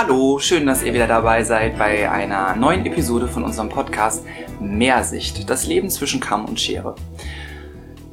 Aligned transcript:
Hallo, 0.00 0.38
schön, 0.38 0.64
dass 0.64 0.84
ihr 0.84 0.94
wieder 0.94 1.08
dabei 1.08 1.42
seid 1.42 1.76
bei 1.76 2.08
einer 2.08 2.54
neuen 2.54 2.86
Episode 2.86 3.26
von 3.26 3.42
unserem 3.42 3.68
Podcast 3.68 4.24
Mehrsicht, 4.60 5.50
das 5.50 5.66
Leben 5.66 5.90
zwischen 5.90 6.20
Kamm 6.20 6.44
und 6.44 6.60
Schere. 6.60 6.94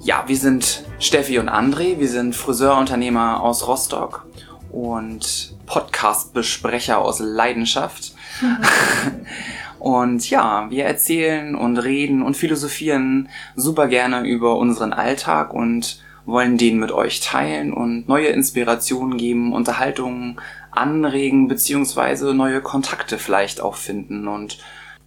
Ja, 0.02 0.24
wir 0.26 0.36
sind 0.36 0.84
Steffi 0.98 1.38
und 1.38 1.48
André, 1.48 2.00
wir 2.00 2.08
sind 2.08 2.36
Friseurunternehmer 2.36 3.40
aus 3.40 3.68
Rostock 3.68 4.26
und 4.72 5.56
Podcast-Besprecher 5.68 6.98
aus 6.98 7.20
Leidenschaft. 7.20 8.16
Und 9.78 10.28
ja, 10.32 10.66
wir 10.72 10.86
erzählen 10.86 11.54
und 11.54 11.78
reden 11.78 12.24
und 12.24 12.36
philosophieren 12.36 13.30
super 13.56 13.88
gerne 13.88 14.26
über 14.26 14.58
unseren 14.58 14.94
Alltag 14.94 15.54
und 15.54 16.00
wollen 16.26 16.58
den 16.58 16.80
mit 16.80 16.92
euch 16.92 17.20
teilen 17.20 17.72
und 17.72 18.08
neue 18.08 18.28
Inspirationen 18.28 19.18
geben, 19.18 19.54
Unterhaltungen 19.54 20.40
anregen, 20.78 21.48
beziehungsweise 21.48 22.34
neue 22.34 22.62
Kontakte 22.62 23.18
vielleicht 23.18 23.62
auch 23.62 23.76
finden 23.76 24.28
und 24.28 24.60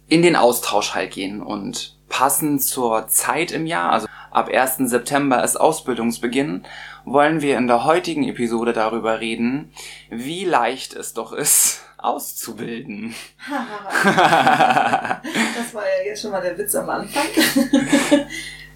in 0.07 0.21
den 0.21 0.35
Austausch 0.35 0.95
halt 0.95 1.11
gehen. 1.11 1.41
Und 1.41 1.95
passend 2.09 2.61
zur 2.61 3.07
Zeit 3.07 3.51
im 3.51 3.65
Jahr, 3.65 3.91
also 3.91 4.07
ab 4.31 4.49
1. 4.49 4.89
September 4.89 5.43
ist 5.43 5.55
Ausbildungsbeginn, 5.55 6.65
wollen 7.05 7.41
wir 7.41 7.57
in 7.57 7.67
der 7.67 7.85
heutigen 7.85 8.23
Episode 8.23 8.73
darüber 8.73 9.19
reden, 9.19 9.71
wie 10.09 10.45
leicht 10.45 10.93
es 10.93 11.13
doch 11.13 11.33
ist, 11.33 11.81
auszubilden. 11.97 13.15
das 14.03 15.73
war 15.73 15.83
ja 15.83 16.05
jetzt 16.05 16.21
schon 16.21 16.31
mal 16.31 16.41
der 16.41 16.57
Witz 16.57 16.75
am 16.75 16.89
Anfang. 16.89 17.23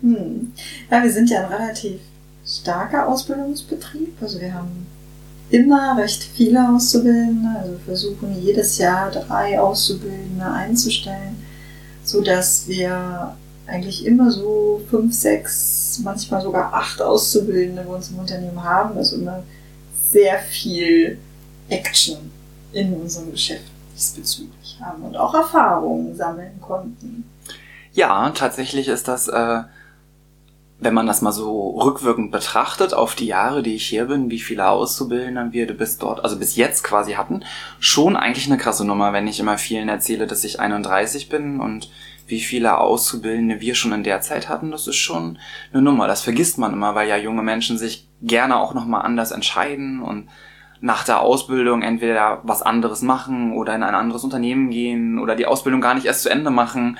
hm. 0.02 0.54
Ja, 0.90 1.04
wir 1.04 1.12
sind 1.12 1.30
ja 1.30 1.46
ein 1.46 1.54
relativ 1.54 2.00
starker 2.46 3.08
Ausbildungsbetrieb. 3.08 4.18
Also 4.22 4.40
wir 4.42 4.54
haben 4.54 4.86
immer 5.54 5.96
recht 5.98 6.24
viele 6.24 6.68
Auszubildende. 6.68 7.60
Also 7.60 7.76
versuchen 7.86 8.42
jedes 8.42 8.80
Jahr 8.80 9.12
drei 9.12 9.60
Auszubildende 9.60 10.46
einzustellen, 10.46 11.38
sodass 12.04 12.68
wir 12.68 13.36
eigentlich 13.68 14.06
immer 14.06 14.32
so 14.32 14.82
fünf, 14.90 15.14
sechs, 15.14 16.02
manchmal 16.04 16.42
sogar 16.42 16.74
acht 16.74 17.02
Auszubildende 17.02 17.84
bei 17.84 17.94
uns 17.96 18.10
im 18.10 18.20
Unternehmen 18.20 18.64
haben. 18.64 18.98
Also 18.98 19.18
immer 19.18 19.44
sehr 20.12 20.40
viel 20.40 21.20
Action 21.70 22.18
in 22.74 22.94
unserem 22.94 23.32
Geschäft 23.32 23.72
diesbezüglich 23.96 24.80
haben 24.82 25.04
und 25.04 25.16
auch 25.16 25.36
Erfahrungen 25.36 26.16
sammeln 26.16 26.60
konnten. 26.60 27.30
Ja, 27.94 28.32
tatsächlich 28.32 28.88
ist 28.88 29.08
das, 29.08 29.28
äh, 29.28 29.62
wenn 30.84 30.94
man 30.94 31.08
das 31.08 31.22
mal 31.22 31.32
so 31.32 31.72
rückwirkend 31.72 32.32
betrachtet 32.32 32.94
auf 32.94 33.16
die 33.16 33.28
Jahre, 33.28 33.64
die 33.64 33.76
ich 33.76 33.88
hier 33.88 34.06
bin, 34.06 34.30
wie 34.30 34.40
viele 34.40 34.68
Auszubildende 34.68 35.54
wir 35.54 35.68
bis 35.78 35.98
dort, 35.98 36.24
also 36.24 36.38
bis 36.38 36.56
jetzt 36.56 36.84
quasi 36.84 37.14
hatten, 37.14 37.44
schon 37.80 38.16
eigentlich 38.16 38.48
eine 38.48 38.58
krasse 38.58 38.86
Nummer, 38.86 39.14
wenn 39.14 39.28
ich 39.28 39.40
immer 39.40 39.58
vielen 39.58 39.90
erzähle, 39.90 40.28
dass 40.28 40.44
ich 40.44 40.60
31 40.60 41.30
bin 41.30 41.60
und 41.60 41.90
wie 42.28 42.40
viele 42.40 42.78
Auszubildende 42.78 43.60
wir 43.62 43.76
schon 43.76 43.92
in 43.92 44.04
der 44.04 44.22
Zeit 44.22 44.50
hatten, 44.50 44.72
das 44.72 44.88
ist 44.88 44.96
schon 44.96 45.38
eine 45.72 45.82
Nummer. 45.82 46.08
Das 46.08 46.22
vergisst 46.22 46.58
man 46.58 46.74
immer, 46.74 46.96
weil 46.96 47.10
ja 47.10 47.18
junge 47.18 47.44
Menschen 47.44 47.78
sich 47.78 48.08
gerne 48.22 48.58
auch 48.58 48.74
nochmal 48.74 49.06
anders 49.06 49.32
entscheiden 49.32 50.02
und 50.02 50.30
nach 50.84 51.06
der 51.06 51.22
Ausbildung 51.22 51.82
entweder 51.82 52.42
was 52.44 52.62
anderes 52.62 53.02
machen 53.02 53.54
oder 53.54 53.74
in 53.74 53.84
ein 53.84 53.96
anderes 53.96 54.26
Unternehmen 54.26 54.70
gehen 54.70 55.18
oder 55.18 55.36
die 55.36 55.46
Ausbildung 55.46 55.80
gar 55.80 55.94
nicht 55.94 56.06
erst 56.06 56.24
zu 56.24 56.30
Ende 56.30 56.50
machen. 56.50 56.98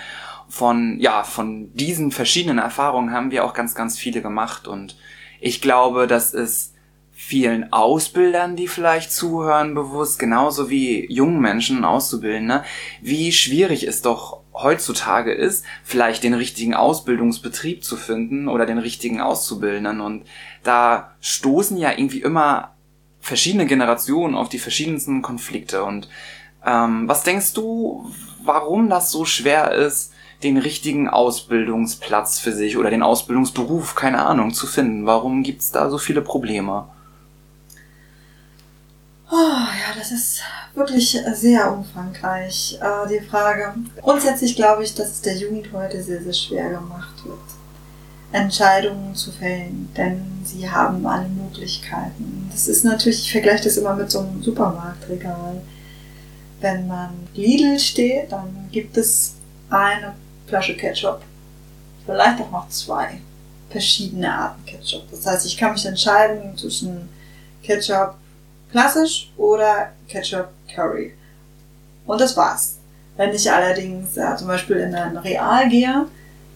Von, 0.54 1.00
ja, 1.00 1.24
von 1.24 1.74
diesen 1.74 2.12
verschiedenen 2.12 2.60
Erfahrungen 2.60 3.12
haben 3.12 3.32
wir 3.32 3.44
auch 3.44 3.56
ganz, 3.56 3.74
ganz 3.74 3.98
viele 3.98 4.22
gemacht 4.22 4.68
und 4.68 4.96
ich 5.42 5.62
glaube, 5.62 6.06
dass 6.06 6.36
es 6.36 6.74
vielen 7.12 7.74
Ausbildern, 7.74 8.56
die 8.56 8.68
vielleicht 8.68 9.12
zuhören, 9.12 9.74
bewusst, 9.74 10.20
genauso 10.20 10.70
wie 10.70 11.12
jungen 11.12 11.40
Menschen 11.40 11.84
auszubilden, 11.84 12.46
ne? 12.46 12.64
wie 13.02 13.32
schwierig 13.32 13.88
es 13.88 14.04
doch 14.04 14.42
heutzutage 14.54 15.34
ist, 15.34 15.66
vielleicht 15.84 16.24
den 16.24 16.36
richtigen 16.36 16.76
Ausbildungsbetrieb 16.76 17.84
zu 17.84 17.98
finden 17.98 18.48
oder 18.48 18.68
den 18.68 18.78
richtigen 18.78 19.22
Auszubildenden. 19.22 20.02
Und 20.02 20.28
da 20.62 21.16
stoßen 21.20 21.78
ja 21.78 21.92
irgendwie 21.92 22.22
immer 22.22 22.76
verschiedene 23.22 23.66
Generationen 23.66 24.36
auf 24.36 24.50
die 24.50 24.60
verschiedensten 24.60 25.24
Konflikte. 25.24 25.84
Und 25.84 26.10
ähm, 26.64 27.08
was 27.08 27.24
denkst 27.24 27.54
du, 27.54 28.12
warum 28.44 28.90
das 28.90 29.10
so 29.10 29.26
schwer 29.26 29.72
ist, 29.72 30.13
den 30.44 30.58
richtigen 30.58 31.10
Ausbildungsplatz 31.10 32.40
für 32.40 32.52
sich 32.52 32.78
oder 32.78 32.90
den 32.90 33.04
Ausbildungsberuf, 33.04 33.96
keine 33.96 34.26
Ahnung, 34.26 34.54
zu 34.54 34.68
finden? 34.68 35.06
Warum 35.06 35.44
gibt's 35.44 35.72
da 35.72 35.90
so 35.90 35.98
viele 35.98 36.22
Probleme? 36.22 36.86
Oh, 39.32 39.36
ja, 39.36 39.98
das 39.98 40.12
ist 40.12 40.42
wirklich 40.76 41.18
sehr 41.34 41.72
umfangreich, 41.72 42.78
äh, 42.82 43.08
die 43.10 43.26
Frage. 43.26 43.74
Grundsätzlich 44.02 44.56
glaube 44.56 44.84
ich, 44.84 44.94
dass 44.94 45.10
es 45.10 45.22
der 45.22 45.36
Jugend 45.36 45.72
heute 45.74 46.04
sehr, 46.04 46.22
sehr 46.22 46.34
schwer 46.34 46.70
gemacht 46.70 47.26
wird. 47.26 47.40
Entscheidungen 48.32 49.16
zu 49.16 49.32
fällen, 49.32 49.90
denn 49.96 50.22
sie 50.44 50.70
haben 50.70 51.06
alle 51.06 51.30
Möglichkeiten. 51.30 52.50
Das 52.52 52.68
ist 52.68 52.84
natürlich, 52.84 53.22
ich 53.22 53.32
vergleiche 53.32 53.64
das 53.64 53.78
immer 53.78 53.96
mit 53.96 54.12
so 54.12 54.20
einem 54.20 54.42
Supermarktregal. 54.42 55.62
Wenn 56.60 56.88
man 56.88 57.10
Lidl 57.34 57.80
steht, 57.80 58.32
dann 58.32 58.70
gibt 58.72 58.98
es 58.98 59.36
eine 59.70 60.14
Flasche 60.48 60.76
Ketchup, 60.76 61.22
vielleicht 62.06 62.42
auch 62.42 62.52
noch 62.52 62.70
zwei 62.70 63.20
verschiedene 63.70 64.32
Arten 64.32 64.66
Ketchup. 64.66 65.10
Das 65.10 65.26
heißt, 65.26 65.46
ich 65.46 65.58
kann 65.58 65.74
mich 65.74 65.86
entscheiden 65.86 66.56
zwischen 66.58 67.10
Ketchup 67.64 68.16
klassisch 68.72 69.32
oder 69.38 69.90
Ketchup 70.08 70.50
Curry. 70.74 71.14
Und 72.06 72.22
das 72.22 72.36
war's. 72.38 72.78
Wenn 73.16 73.34
ich 73.34 73.52
allerdings 73.52 74.16
ja, 74.16 74.36
zum 74.36 74.48
Beispiel 74.48 74.78
in 74.78 74.96
ein 74.96 75.18
Real 75.18 75.70
gehe, 75.70 76.08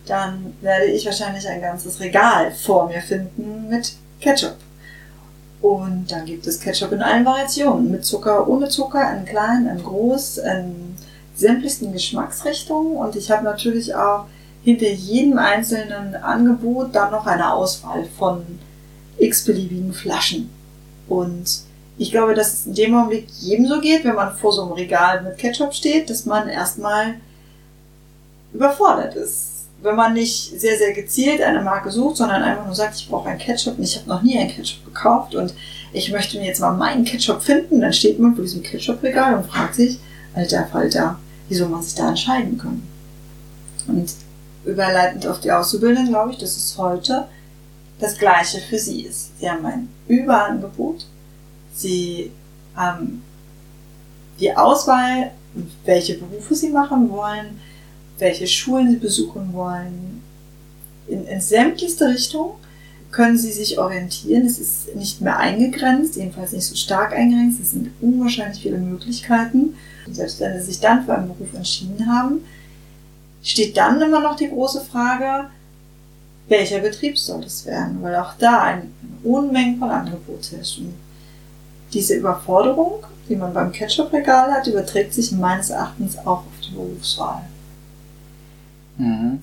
dann 0.06 0.56
werde 0.62 0.86
ich 0.86 1.06
wahrscheinlich 1.06 1.48
ein 1.48 1.62
ganzes 1.62 2.00
Regal 2.00 2.52
vor 2.52 2.88
mir 2.88 3.02
finden 3.02 3.70
mit 3.70 3.94
Ketchup. 4.20 4.56
Und 5.62 6.12
dann 6.12 6.26
gibt 6.26 6.46
es 6.48 6.60
Ketchup 6.60 6.92
in 6.92 7.02
allen 7.02 7.26
Variationen, 7.26 7.92
mit 7.92 8.06
Zucker, 8.06 8.48
ohne 8.48 8.70
Zucker, 8.70 9.18
in 9.18 9.26
klein, 9.26 9.68
in 9.68 9.84
groß, 9.84 10.38
in 10.38 10.87
sämtlichsten 11.38 11.94
Geschmacksrichtungen. 11.94 12.98
Und 12.98 13.16
ich 13.16 13.32
habe 13.32 13.44
natürlich 13.44 13.96
auch 13.96 14.26
hinter 14.64 14.90
jedem 14.90 15.38
einzelnen 15.38 16.16
Angebot 16.16 16.94
dann 16.94 17.12
noch 17.12 17.26
eine 17.26 17.54
Auswahl 17.54 18.08
von 18.18 18.44
x-beliebigen 19.18 19.94
Flaschen. 19.94 20.50
Und 21.08 21.62
ich 21.98 22.12
glaube, 22.12 22.34
dass 22.34 22.54
es 22.54 22.66
in 22.68 22.74
dem 22.76 22.96
Augenblick 22.96 23.28
jedem 23.40 23.68
so 23.68 23.80
geht, 23.80 24.04
wenn 24.04 24.16
man 24.16 24.36
vor 24.36 24.52
so 24.52 24.64
einem 24.64 24.74
Regal 24.74 25.24
mit 25.24 25.38
Ketchup 25.38 25.74
steht, 25.74 26.10
dass 26.10 26.26
man 26.26 26.50
erstmal 26.50 27.16
überfordert 28.54 29.16
ist 29.16 29.58
wenn 29.82 29.96
man 29.96 30.14
nicht 30.14 30.60
sehr, 30.60 30.78
sehr 30.78 30.94
gezielt 30.94 31.42
eine 31.42 31.62
Marke 31.62 31.92
sucht, 31.92 32.18
sondern 32.18 32.42
einfach 32.42 32.66
nur 32.66 32.76
sagt, 32.76 32.96
ich 32.96 33.08
brauche 33.08 33.30
ein 33.30 33.38
Ketchup 33.38 33.78
und 33.78 33.84
ich 33.84 33.96
habe 33.98 34.10
noch 34.10 34.22
nie 34.22 34.38
ein 34.38 34.50
Ketchup 34.50 34.86
gekauft 34.86 35.36
und 35.36 35.54
ich 35.94 36.12
möchte 36.12 36.38
mir 36.38 36.46
jetzt 36.46 36.60
mal 36.60 36.74
meinen 36.74 37.06
Ketchup 37.06 37.42
finden, 37.42 37.82
dann 37.82 37.94
steht 37.94 38.20
man 38.20 38.36
vor 38.36 38.44
diesem 38.44 38.64
Ketchup-Regal 38.64 39.36
und 39.36 39.48
fragt 39.48 39.76
sich, 39.76 40.00
alter 40.34 40.68
Falter, 40.72 41.20
wie 41.48 41.56
soll 41.56 41.70
man 41.70 41.82
sich 41.82 41.96
da 41.96 42.10
entscheiden 42.10 42.58
können? 42.58 42.88
Und 43.88 44.14
überleitend 44.66 45.26
auf 45.28 45.40
die 45.40 45.52
Auszubildenden 45.52 46.10
glaube 46.10 46.32
ich, 46.32 46.38
dass 46.38 46.58
es 46.58 46.78
heute 46.78 47.28
das 48.00 48.18
Gleiche 48.18 48.60
für 48.60 48.78
sie 48.78 49.02
ist. 49.02 49.40
Sie 49.40 49.50
haben 49.50 49.66
ein 49.66 49.90
Überangebot, 50.08 51.06
sie 51.74 52.32
haben 52.76 53.24
die 54.40 54.56
Auswahl, 54.56 55.32
welche 55.86 56.16
Berufe 56.16 56.54
sie 56.54 56.70
machen 56.70 57.10
wollen, 57.10 57.60
welche 58.20 58.48
Schulen 58.48 58.92
sie 58.92 58.98
besuchen 58.98 59.54
wollen. 59.54 60.22
In, 61.08 61.26
in 61.26 61.42
sämtlichste 61.42 62.10
Richtung 62.10 62.56
können 63.12 63.38
sie 63.38 63.52
sich 63.52 63.80
orientieren. 63.80 64.46
Es 64.46 64.60
ist 64.60 64.96
nicht 64.96 65.22
mehr 65.22 65.38
eingegrenzt, 65.38 66.16
jedenfalls 66.16 66.52
nicht 66.52 66.66
so 66.66 66.76
stark 66.76 67.14
eingegrenzt. 67.14 67.60
Es 67.62 67.72
sind 67.72 67.92
unwahrscheinlich 68.02 68.62
viele 68.62 68.78
Möglichkeiten. 68.78 69.76
Und 70.06 70.16
selbst 70.16 70.40
wenn 70.40 70.58
sie 70.60 70.66
sich 70.66 70.80
dann 70.80 71.06
für 71.06 71.16
einen 71.16 71.28
Beruf 71.28 71.54
entschieden 71.54 72.08
haben, 72.08 72.44
steht 73.42 73.78
dann 73.78 74.02
immer 74.02 74.20
noch 74.20 74.36
die 74.36 74.50
große 74.50 74.82
Frage, 74.82 75.50
welcher 76.48 76.80
Betrieb 76.80 77.18
soll 77.18 77.44
es 77.44 77.66
werden? 77.66 78.02
Weil 78.02 78.16
auch 78.16 78.34
da 78.38 78.62
eine 78.62 78.84
Unmenge 79.24 79.78
von 79.78 79.90
Angebot 79.90 80.52
herrscht. 80.52 80.80
Und 80.80 80.94
diese 81.94 82.16
Überforderung, 82.16 83.06
die 83.30 83.36
man 83.36 83.54
beim 83.54 83.72
Ketchup-Regal 83.72 84.52
hat, 84.52 84.68
überträgt 84.68 85.14
sich 85.14 85.32
meines 85.32 85.70
Erachtens 85.70 86.18
auch 86.20 86.40
auf 86.40 86.60
die 86.66 86.74
Berufswahl. 86.74 87.44
Mhm. 88.98 89.42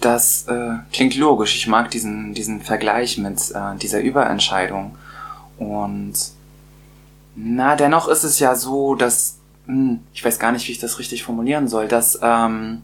Das 0.00 0.46
äh, 0.48 0.78
klingt 0.92 1.14
logisch. 1.16 1.56
Ich 1.56 1.66
mag 1.66 1.90
diesen, 1.90 2.32
diesen 2.32 2.62
Vergleich 2.62 3.18
mit 3.18 3.38
äh, 3.54 3.76
dieser 3.76 4.00
Überentscheidung. 4.00 4.96
Und 5.58 6.14
na, 7.36 7.76
dennoch 7.76 8.08
ist 8.08 8.24
es 8.24 8.38
ja 8.38 8.54
so, 8.54 8.94
dass, 8.94 9.38
hm, 9.66 10.00
ich 10.14 10.24
weiß 10.24 10.38
gar 10.38 10.52
nicht, 10.52 10.66
wie 10.68 10.72
ich 10.72 10.78
das 10.78 10.98
richtig 10.98 11.22
formulieren 11.22 11.68
soll, 11.68 11.86
dass 11.86 12.18
ähm, 12.22 12.82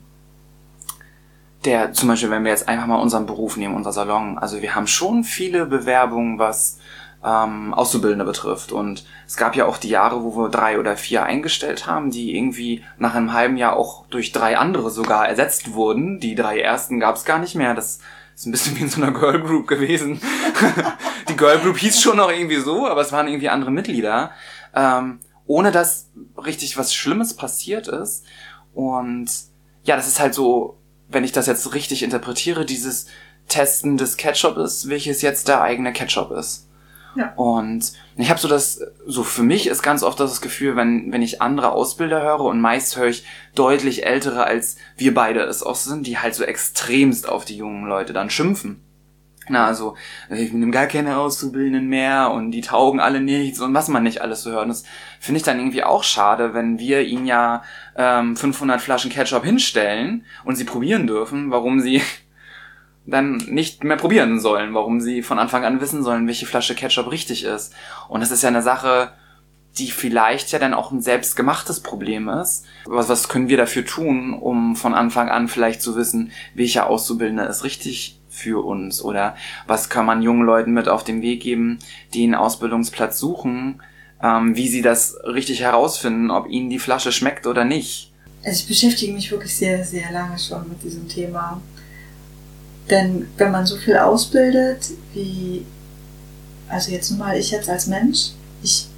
der, 1.64 1.92
zum 1.94 2.08
Beispiel, 2.08 2.30
wenn 2.30 2.44
wir 2.44 2.52
jetzt 2.52 2.68
einfach 2.68 2.86
mal 2.86 3.00
unseren 3.00 3.26
Beruf 3.26 3.56
nehmen, 3.56 3.74
unser 3.74 3.92
Salon, 3.92 4.38
also 4.38 4.60
wir 4.60 4.74
haben 4.74 4.86
schon 4.86 5.24
viele 5.24 5.66
Bewerbungen, 5.66 6.38
was 6.38 6.78
ähm, 7.26 7.75
Auszubildende 7.75 8.25
betrifft. 8.25 8.70
Und 8.70 9.05
es 9.26 9.37
gab 9.37 9.56
ja 9.56 9.67
auch 9.67 9.78
die 9.78 9.88
Jahre, 9.88 10.23
wo 10.23 10.37
wir 10.37 10.49
drei 10.49 10.78
oder 10.78 10.96
vier 10.96 11.25
eingestellt 11.25 11.87
haben, 11.87 12.11
die 12.11 12.37
irgendwie 12.37 12.84
nach 12.99 13.14
einem 13.14 13.32
halben 13.32 13.56
Jahr 13.56 13.76
auch 13.76 14.06
durch 14.06 14.31
drei 14.31 14.56
andere 14.56 14.90
sogar 14.90 15.28
ersetzt 15.28 15.75
wurden. 15.75 16.20
Die 16.20 16.37
drei 16.37 16.61
ersten 16.61 17.00
gab 17.00 17.17
es 17.17 17.25
gar 17.25 17.40
nicht 17.40 17.56
mehr. 17.56 17.75
Das 17.75 17.99
ist 18.37 18.46
ein 18.46 18.52
bisschen 18.52 18.76
wie 18.78 18.82
in 18.82 18.88
so 18.88 19.02
einer 19.02 19.12
Girl 19.12 19.43
Group 19.43 19.67
gewesen. 19.67 20.20
die 21.28 21.37
Girl 21.37 21.58
Group 21.58 21.78
hieß 21.78 22.00
schon 22.00 22.19
noch 22.19 22.31
irgendwie 22.31 22.61
so, 22.61 22.87
aber 22.87 23.00
es 23.00 23.12
waren 23.12 23.26
irgendwie 23.26 23.49
andere 23.49 23.72
Mitglieder. 23.72 24.31
Ähm, 24.75 25.19
ohne 25.46 25.72
dass 25.72 26.11
richtig 26.37 26.76
was 26.79 26.94
Schlimmes 26.94 27.34
passiert 27.34 27.88
ist. 27.88 28.25
Und 28.72 29.29
ja, 29.84 29.96
das 29.96 30.06
ist 30.06 30.20
halt 30.20 30.34
so, 30.34 30.79
wenn 31.08 31.25
ich 31.25 31.32
das 31.32 31.46
jetzt 31.46 31.75
richtig 31.75 32.02
interpretiere, 32.02 32.64
dieses 32.64 33.06
Testen 33.49 33.96
des 33.96 34.17
Ketchup 34.17 34.56
welches 34.56 35.22
jetzt 35.22 35.49
der 35.49 35.62
eigene 35.62 35.93
Ketchup 35.93 36.32
ist. 36.32 36.67
Und 37.36 37.92
ich 38.16 38.30
habe 38.30 38.40
so 38.40 38.48
das, 38.48 38.80
so 39.06 39.22
für 39.22 39.42
mich 39.42 39.66
ist 39.66 39.82
ganz 39.82 40.02
oft 40.02 40.20
das 40.20 40.40
Gefühl, 40.40 40.76
wenn, 40.76 41.12
wenn 41.12 41.22
ich 41.22 41.42
andere 41.42 41.72
Ausbilder 41.72 42.22
höre 42.22 42.40
und 42.40 42.60
meist 42.60 42.96
höre 42.96 43.08
ich 43.08 43.24
deutlich 43.54 44.06
ältere 44.06 44.44
als 44.44 44.76
wir 44.96 45.14
beide 45.14 45.40
es 45.40 45.62
auch 45.62 45.74
sind, 45.74 46.06
die 46.06 46.18
halt 46.18 46.34
so 46.34 46.44
extremst 46.44 47.28
auf 47.28 47.44
die 47.44 47.56
jungen 47.56 47.86
Leute 47.86 48.12
dann 48.12 48.30
schimpfen. 48.30 48.82
Na, 49.48 49.66
also, 49.66 49.94
ich 50.28 50.52
nehme 50.52 50.72
gar 50.72 50.86
keine 50.86 51.18
Auszubildenden 51.18 51.86
mehr 51.86 52.32
und 52.32 52.50
die 52.50 52.62
taugen 52.62 52.98
alle 52.98 53.20
nichts 53.20 53.60
und 53.60 53.74
was 53.74 53.86
man 53.88 54.02
nicht 54.02 54.20
alles 54.20 54.42
so 54.42 54.50
hört. 54.50 54.69
Das 54.69 54.82
finde 55.20 55.38
ich 55.38 55.44
dann 55.44 55.58
irgendwie 55.58 55.84
auch 55.84 56.02
schade, 56.02 56.52
wenn 56.52 56.80
wir 56.80 57.02
ihnen 57.02 57.26
ja 57.26 57.62
ähm, 57.96 58.36
500 58.36 58.80
Flaschen 58.80 59.10
Ketchup 59.10 59.44
hinstellen 59.44 60.24
und 60.44 60.56
sie 60.56 60.64
probieren 60.64 61.06
dürfen, 61.06 61.52
warum 61.52 61.78
sie 61.80 62.02
dann 63.06 63.37
nicht 63.37 63.85
mehr 63.85 63.97
probieren 63.97 64.41
sollen, 64.41 64.75
warum 64.75 65.00
sie 65.00 65.23
von 65.23 65.38
Anfang 65.38 65.64
an 65.64 65.81
wissen 65.81 66.03
sollen, 66.03 66.26
welche 66.26 66.47
Flasche 66.47 66.75
Ketchup 66.75 67.11
richtig 67.11 67.44
ist. 67.44 67.73
Und 68.08 68.20
das 68.20 68.31
ist 68.31 68.43
ja 68.43 68.49
eine 68.49 68.62
Sache, 68.62 69.12
die 69.79 69.91
vielleicht 69.91 70.53
ja 70.53 70.58
dann 70.58 70.75
auch 70.75 70.91
ein 70.91 71.03
selbstgemachtes 71.03 71.81
Problem 71.81 72.29
ist. 72.29 72.64
Was, 72.87 73.08
was 73.08 73.29
können 73.29 73.49
wir 73.49 73.56
dafür 73.56 73.85
tun, 73.85 74.35
um 74.35 74.75
von 74.75 74.94
Anfang 74.94 75.29
an 75.29 75.49
vielleicht 75.49 75.82
zu 75.82 75.97
wissen, 75.97 76.32
welcher 76.55 76.88
Auszubildende 76.88 77.44
ist 77.44 77.62
richtig 77.62 78.19
für 78.29 78.64
uns? 78.64 79.03
Oder 79.03 79.37
was 79.67 79.88
kann 79.88 80.06
man 80.06 80.23
jungen 80.23 80.47
Leuten 80.47 80.73
mit 80.73 80.88
auf 80.88 81.05
den 81.05 81.23
Weg 81.23 81.43
geben, 81.43 81.79
die 82.14 82.25
einen 82.25 82.35
Ausbildungsplatz 82.35 83.19
suchen, 83.19 83.82
ähm, 84.23 84.56
wie 84.56 84.69
sie 84.69 84.82
das 84.82 85.17
richtig 85.25 85.61
herausfinden, 85.61 86.31
ob 86.31 86.49
ihnen 86.49 86.70
die 86.70 86.79
Flasche 86.79 87.12
schmeckt 87.12 87.47
oder 87.47 87.64
nicht? 87.64 88.12
Also 88.44 88.61
ich 88.61 88.69
beschäftige 88.69 89.12
mich 89.12 89.31
wirklich 89.31 89.55
sehr, 89.55 89.85
sehr 89.85 90.11
lange 90.11 90.38
schon 90.38 90.69
mit 90.69 90.82
diesem 90.82 91.06
Thema. 91.08 91.61
Denn 92.90 93.26
wenn 93.36 93.50
man 93.50 93.66
so 93.66 93.76
viel 93.76 93.96
ausbildet, 93.96 94.90
wie, 95.12 95.64
also 96.68 96.90
jetzt 96.90 97.10
nun 97.10 97.18
mal 97.18 97.36
ich 97.36 97.50
jetzt 97.50 97.68
als 97.68 97.86
Mensch, 97.86 98.30
ich 98.62 98.88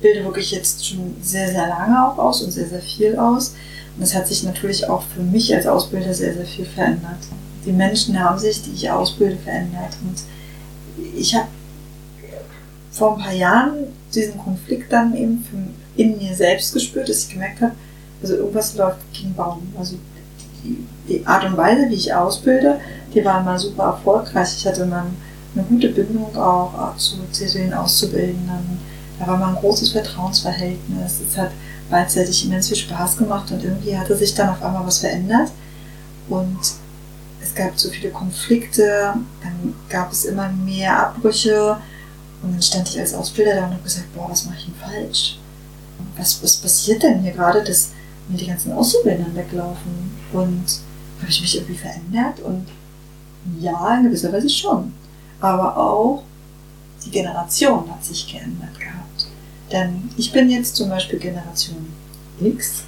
bilde 0.00 0.24
wirklich 0.24 0.50
jetzt 0.52 0.86
schon 0.86 1.16
sehr, 1.20 1.48
sehr 1.48 1.68
lange 1.68 2.06
auch 2.06 2.18
aus 2.18 2.42
und 2.42 2.52
sehr, 2.52 2.68
sehr 2.68 2.80
viel 2.80 3.16
aus. 3.16 3.54
Und 3.96 4.02
es 4.02 4.14
hat 4.14 4.28
sich 4.28 4.42
natürlich 4.44 4.88
auch 4.88 5.02
für 5.14 5.22
mich 5.22 5.54
als 5.54 5.66
Ausbilder 5.66 6.14
sehr, 6.14 6.34
sehr 6.34 6.46
viel 6.46 6.64
verändert. 6.64 7.18
Die 7.66 7.72
Menschen 7.72 8.18
haben 8.18 8.38
sich, 8.38 8.62
die 8.62 8.72
ich 8.72 8.90
ausbilde, 8.90 9.36
verändert. 9.36 9.96
Und 10.02 10.22
ich 11.16 11.34
habe 11.34 11.48
vor 12.92 13.16
ein 13.16 13.22
paar 13.22 13.32
Jahren 13.32 13.88
diesen 14.14 14.38
Konflikt 14.38 14.92
dann 14.92 15.14
eben 15.14 15.44
in 15.96 16.16
mir 16.18 16.34
selbst 16.34 16.72
gespürt, 16.72 17.08
dass 17.08 17.24
ich 17.24 17.30
gemerkt 17.30 17.60
habe, 17.60 17.74
also 18.22 18.34
irgendwas 18.34 18.74
läuft 18.76 19.00
gegen 19.12 19.34
Baum. 19.34 19.62
Also 19.78 19.96
die, 20.64 21.26
Art 21.26 21.44
und 21.44 21.56
Weise, 21.56 21.88
wie 21.88 21.94
ich 21.94 22.14
ausbilde, 22.14 22.80
die 23.14 23.24
war 23.24 23.40
immer 23.40 23.58
super 23.58 23.84
erfolgreich. 23.84 24.54
Ich 24.56 24.66
hatte 24.66 24.82
immer 24.82 25.06
eine 25.54 25.64
gute 25.64 25.88
Bindung 25.88 26.36
auch 26.36 26.96
zu, 26.96 27.16
zu 27.32 27.46
den 27.46 27.74
Auszubildenden. 27.74 28.78
Da 29.18 29.26
war 29.26 29.36
mal 29.36 29.48
ein 29.48 29.56
großes 29.56 29.90
Vertrauensverhältnis. 29.90 31.20
Es 31.28 31.36
hat 31.36 31.50
beidseitig 31.90 32.46
immens 32.46 32.68
viel 32.68 32.76
Spaß 32.76 33.16
gemacht 33.16 33.50
und 33.50 33.62
irgendwie 33.62 33.98
hatte 33.98 34.16
sich 34.16 34.34
dann 34.34 34.50
auf 34.50 34.62
einmal 34.62 34.86
was 34.86 34.98
verändert. 34.98 35.50
Und 36.28 36.58
es 37.42 37.54
gab 37.54 37.78
so 37.78 37.90
viele 37.90 38.10
Konflikte, 38.10 39.14
dann 39.42 39.74
gab 39.88 40.12
es 40.12 40.24
immer 40.24 40.48
mehr 40.48 40.98
Abbrüche 40.98 41.76
und 42.42 42.52
dann 42.52 42.62
stand 42.62 42.88
ich 42.88 42.98
als 42.98 43.14
Ausbilder 43.14 43.54
da 43.54 43.64
und 43.66 43.72
habe 43.72 43.82
gesagt, 43.82 44.14
boah, 44.14 44.28
was 44.30 44.44
mache 44.46 44.56
ich 44.58 44.64
denn 44.66 44.74
falsch? 44.74 45.38
Was, 46.16 46.42
was 46.42 46.56
passiert 46.56 47.02
denn 47.02 47.20
hier 47.22 47.32
gerade, 47.32 47.62
dass 47.64 47.90
mir 48.28 48.38
die 48.38 48.46
ganzen 48.46 48.72
Auszubildenden 48.72 49.34
weglaufen? 49.34 50.09
Und 50.32 50.64
habe 51.20 51.30
ich 51.30 51.40
mich 51.40 51.56
irgendwie 51.56 51.76
verändert? 51.76 52.40
Und 52.40 52.66
ja, 53.58 53.96
in 53.96 54.04
gewisser 54.04 54.32
Weise 54.32 54.48
schon. 54.48 54.92
Aber 55.40 55.76
auch 55.76 56.22
die 57.04 57.10
Generation 57.10 57.90
hat 57.90 58.04
sich 58.04 58.30
geändert 58.30 58.78
gehabt. 58.78 59.26
Denn 59.72 60.10
ich 60.16 60.32
bin 60.32 60.50
jetzt 60.50 60.76
zum 60.76 60.88
Beispiel 60.88 61.18
Generation 61.18 61.88
X. 62.40 62.82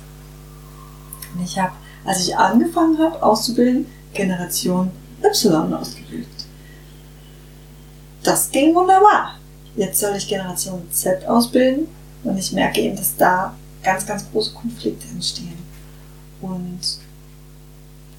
Und 1.34 1.44
ich 1.44 1.58
habe, 1.58 1.72
als 2.04 2.26
ich 2.26 2.36
angefangen 2.36 2.98
habe 2.98 3.22
auszubilden, 3.22 3.86
Generation 4.12 4.90
Y 5.22 5.72
ausgebildet. 5.72 6.28
Das 8.22 8.50
ging 8.50 8.74
wunderbar. 8.74 9.38
Jetzt 9.76 10.00
soll 10.00 10.14
ich 10.16 10.28
Generation 10.28 10.82
Z 10.90 11.26
ausbilden 11.26 11.86
und 12.24 12.36
ich 12.36 12.52
merke 12.52 12.80
eben, 12.80 12.96
dass 12.96 13.16
da 13.16 13.54
ganz, 13.82 14.06
ganz 14.06 14.30
große 14.30 14.52
Konflikte 14.52 15.08
entstehen. 15.08 15.58
Und 16.40 16.80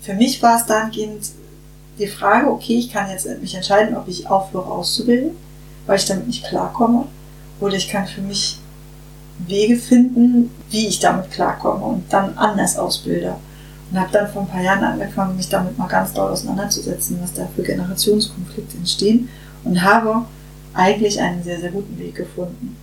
für 0.03 0.13
mich 0.13 0.43
war 0.43 0.57
es 0.57 0.65
dahingehend 0.65 1.31
die 1.97 2.07
Frage, 2.07 2.51
okay, 2.51 2.77
ich 2.77 2.91
kann 2.91 3.09
jetzt 3.09 3.27
mich 3.41 3.55
entscheiden, 3.55 3.95
ob 3.95 4.07
ich 4.07 4.27
aufhöre 4.27 4.69
auszubilden, 4.69 5.31
weil 5.85 5.97
ich 5.97 6.05
damit 6.05 6.27
nicht 6.27 6.45
klarkomme, 6.45 7.05
oder 7.59 7.75
ich 7.75 7.87
kann 7.87 8.05
für 8.05 8.21
mich 8.21 8.59
Wege 9.47 9.77
finden, 9.77 10.51
wie 10.69 10.87
ich 10.87 10.99
damit 10.99 11.31
klarkomme 11.31 11.85
und 11.85 12.11
dann 12.11 12.37
anders 12.37 12.77
ausbilde. 12.77 13.35
Und 13.91 13.99
habe 13.99 14.11
dann 14.11 14.31
vor 14.31 14.41
ein 14.41 14.47
paar 14.47 14.61
Jahren 14.61 14.83
angefangen, 14.83 15.37
mich 15.37 15.49
damit 15.49 15.77
mal 15.77 15.87
ganz 15.87 16.13
doll 16.13 16.31
auseinanderzusetzen, 16.31 17.19
was 17.21 17.33
da 17.33 17.47
für 17.55 17.63
Generationskonflikte 17.63 18.77
entstehen 18.77 19.29
und 19.63 19.81
habe 19.81 20.25
eigentlich 20.73 21.19
einen 21.21 21.43
sehr, 21.43 21.59
sehr 21.59 21.71
guten 21.71 21.97
Weg 21.99 22.15
gefunden. 22.15 22.75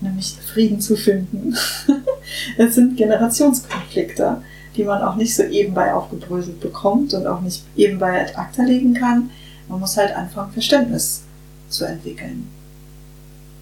Nämlich 0.00 0.36
Frieden 0.52 0.80
zu 0.80 0.96
finden. 0.96 1.54
es 2.56 2.74
sind 2.76 2.96
Generationskonflikte 2.96 4.40
die 4.78 4.84
man 4.84 5.02
auch 5.02 5.16
nicht 5.16 5.34
so 5.34 5.42
ebenbei 5.42 5.92
aufgebröselt 5.92 6.60
bekommt 6.60 7.12
und 7.12 7.26
auch 7.26 7.40
nicht 7.40 7.64
ebenbei 7.76 8.22
ad 8.22 8.34
acta 8.36 8.62
legen 8.62 8.94
kann. 8.94 9.30
Man 9.68 9.80
muss 9.80 9.96
halt 9.96 10.16
anfangen, 10.16 10.52
Verständnis 10.52 11.24
zu 11.68 11.84
entwickeln. 11.84 12.48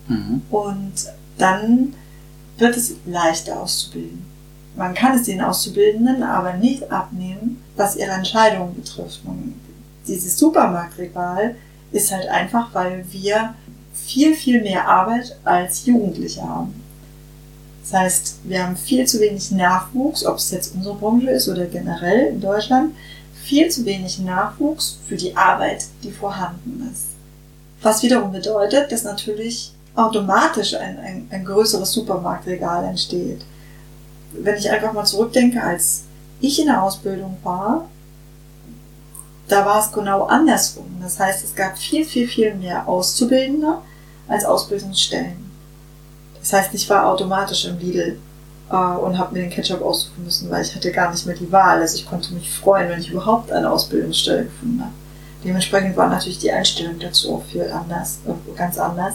Mhm. 0.06 0.42
Und 0.50 0.92
dann 1.38 1.94
wird 2.58 2.76
es 2.76 2.94
leichter 3.06 3.60
auszubilden. 3.60 4.24
Man 4.76 4.94
kann 4.94 5.16
es 5.16 5.24
den 5.24 5.40
Auszubildenden 5.40 6.22
aber 6.22 6.52
nicht 6.54 6.92
abnehmen, 6.92 7.62
was 7.76 7.96
ihre 7.96 8.12
Entscheidungen 8.12 8.74
betrifft. 8.74 9.20
Und 9.24 9.54
dieses 10.06 10.38
Supermarktregal 10.38 11.56
ist 11.92 12.12
halt 12.12 12.28
einfach, 12.28 12.74
weil 12.74 13.04
wir 13.10 13.54
viel, 13.94 14.34
viel 14.34 14.60
mehr 14.60 14.86
Arbeit 14.86 15.36
als 15.44 15.86
Jugendliche 15.86 16.42
haben. 16.42 16.74
Das 17.88 18.00
heißt, 18.00 18.36
wir 18.44 18.64
haben 18.64 18.76
viel 18.76 19.06
zu 19.06 19.20
wenig 19.20 19.52
Nachwuchs, 19.52 20.26
ob 20.26 20.38
es 20.38 20.50
jetzt 20.50 20.74
unsere 20.74 20.96
Branche 20.96 21.30
ist 21.30 21.48
oder 21.48 21.66
generell 21.66 22.28
in 22.28 22.40
Deutschland, 22.40 22.94
viel 23.44 23.68
zu 23.70 23.84
wenig 23.84 24.18
Nachwuchs 24.18 24.98
für 25.06 25.14
die 25.14 25.36
Arbeit, 25.36 25.84
die 26.02 26.10
vorhanden 26.10 26.90
ist. 26.92 27.04
Was 27.82 28.02
wiederum 28.02 28.32
bedeutet, 28.32 28.90
dass 28.90 29.04
natürlich 29.04 29.72
automatisch 29.94 30.74
ein, 30.74 30.98
ein, 30.98 31.28
ein 31.30 31.44
größeres 31.44 31.92
Supermarktregal 31.92 32.84
entsteht. 32.84 33.44
Wenn 34.32 34.56
ich 34.56 34.68
einfach 34.68 34.92
mal 34.92 35.04
zurückdenke, 35.04 35.62
als 35.62 36.02
ich 36.40 36.58
in 36.58 36.66
der 36.66 36.82
Ausbildung 36.82 37.36
war, 37.44 37.88
da 39.46 39.64
war 39.64 39.78
es 39.78 39.92
genau 39.92 40.24
andersrum. 40.24 40.86
Das 41.00 41.20
heißt, 41.20 41.44
es 41.44 41.54
gab 41.54 41.78
viel, 41.78 42.04
viel, 42.04 42.26
viel 42.26 42.54
mehr 42.56 42.88
Auszubildende 42.88 43.78
als 44.26 44.44
Ausbildungsstellen. 44.44 45.45
Das 46.46 46.52
heißt, 46.52 46.74
ich 46.74 46.88
war 46.88 47.08
automatisch 47.08 47.64
im 47.64 47.76
Lidl 47.80 48.20
äh, 48.70 48.76
und 48.76 49.18
habe 49.18 49.34
mir 49.34 49.40
den 49.40 49.50
Ketchup 49.50 49.82
aussuchen 49.82 50.22
müssen, 50.24 50.48
weil 50.48 50.62
ich 50.62 50.76
hatte 50.76 50.92
gar 50.92 51.10
nicht 51.10 51.26
mehr 51.26 51.34
die 51.34 51.50
Wahl. 51.50 51.80
Also 51.80 51.96
ich 51.96 52.06
konnte 52.06 52.32
mich 52.34 52.48
freuen, 52.48 52.88
wenn 52.88 53.00
ich 53.00 53.10
überhaupt 53.10 53.50
eine 53.50 53.68
Ausbildungsstelle 53.68 54.44
gefunden 54.44 54.80
habe. 54.80 54.92
Dementsprechend 55.42 55.96
war 55.96 56.08
natürlich 56.08 56.38
die 56.38 56.52
Einstellung 56.52 57.00
dazu 57.00 57.34
auch 57.34 57.44
viel 57.50 57.68
anders, 57.68 58.20
äh, 58.28 58.56
ganz 58.56 58.78
anders 58.78 59.14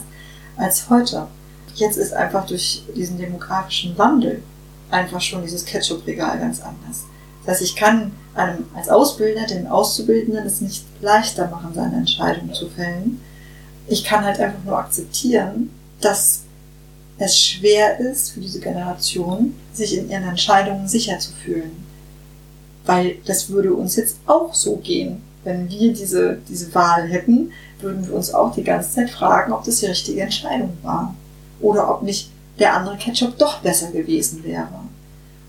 als 0.57 0.89
heute. 0.89 1.27
Jetzt 1.75 1.95
ist 1.95 2.13
einfach 2.13 2.45
durch 2.45 2.83
diesen 2.97 3.17
demografischen 3.17 3.97
Wandel 3.97 4.43
einfach 4.89 5.21
schon 5.21 5.41
dieses 5.41 5.63
Ketchup-Regal 5.63 6.37
ganz 6.37 6.59
anders. 6.59 7.05
Das 7.45 7.53
heißt, 7.53 7.61
ich 7.61 7.77
kann 7.77 8.11
einem 8.35 8.65
als 8.75 8.89
Ausbilder, 8.89 9.45
den 9.45 9.67
Auszubildenden, 9.67 10.45
es 10.45 10.59
nicht 10.59 10.83
leichter 10.99 11.47
machen, 11.47 11.71
seine 11.73 11.95
Entscheidung 11.95 12.53
zu 12.53 12.67
fällen. 12.67 13.21
Ich 13.87 14.03
kann 14.03 14.25
halt 14.25 14.37
einfach 14.41 14.65
nur 14.65 14.77
akzeptieren, 14.77 15.69
dass 16.01 16.41
es 17.21 17.39
schwer 17.39 17.99
ist 17.99 18.31
für 18.31 18.39
diese 18.39 18.59
Generation, 18.59 19.53
sich 19.73 19.97
in 19.97 20.09
ihren 20.09 20.27
Entscheidungen 20.27 20.87
sicher 20.87 21.19
zu 21.19 21.31
fühlen. 21.33 21.71
Weil 22.85 23.17
das 23.25 23.49
würde 23.49 23.73
uns 23.73 23.95
jetzt 23.95 24.17
auch 24.25 24.53
so 24.53 24.77
gehen. 24.77 25.21
wenn 25.43 25.69
wir 25.69 25.91
diese, 25.91 26.37
diese 26.47 26.73
Wahl 26.75 27.07
hätten, 27.07 27.51
würden 27.79 28.07
wir 28.07 28.13
uns 28.13 28.31
auch 28.31 28.53
die 28.53 28.63
ganze 28.63 28.91
Zeit 28.91 29.09
fragen, 29.09 29.51
ob 29.53 29.63
das 29.63 29.79
die 29.79 29.87
richtige 29.87 30.21
Entscheidung 30.21 30.71
war. 30.83 31.15
Oder 31.59 31.89
ob 31.89 32.03
nicht 32.03 32.29
der 32.59 32.75
andere 32.75 32.97
Ketchup 32.97 33.37
doch 33.39 33.59
besser 33.59 33.89
gewesen 33.91 34.43
wäre. 34.43 34.67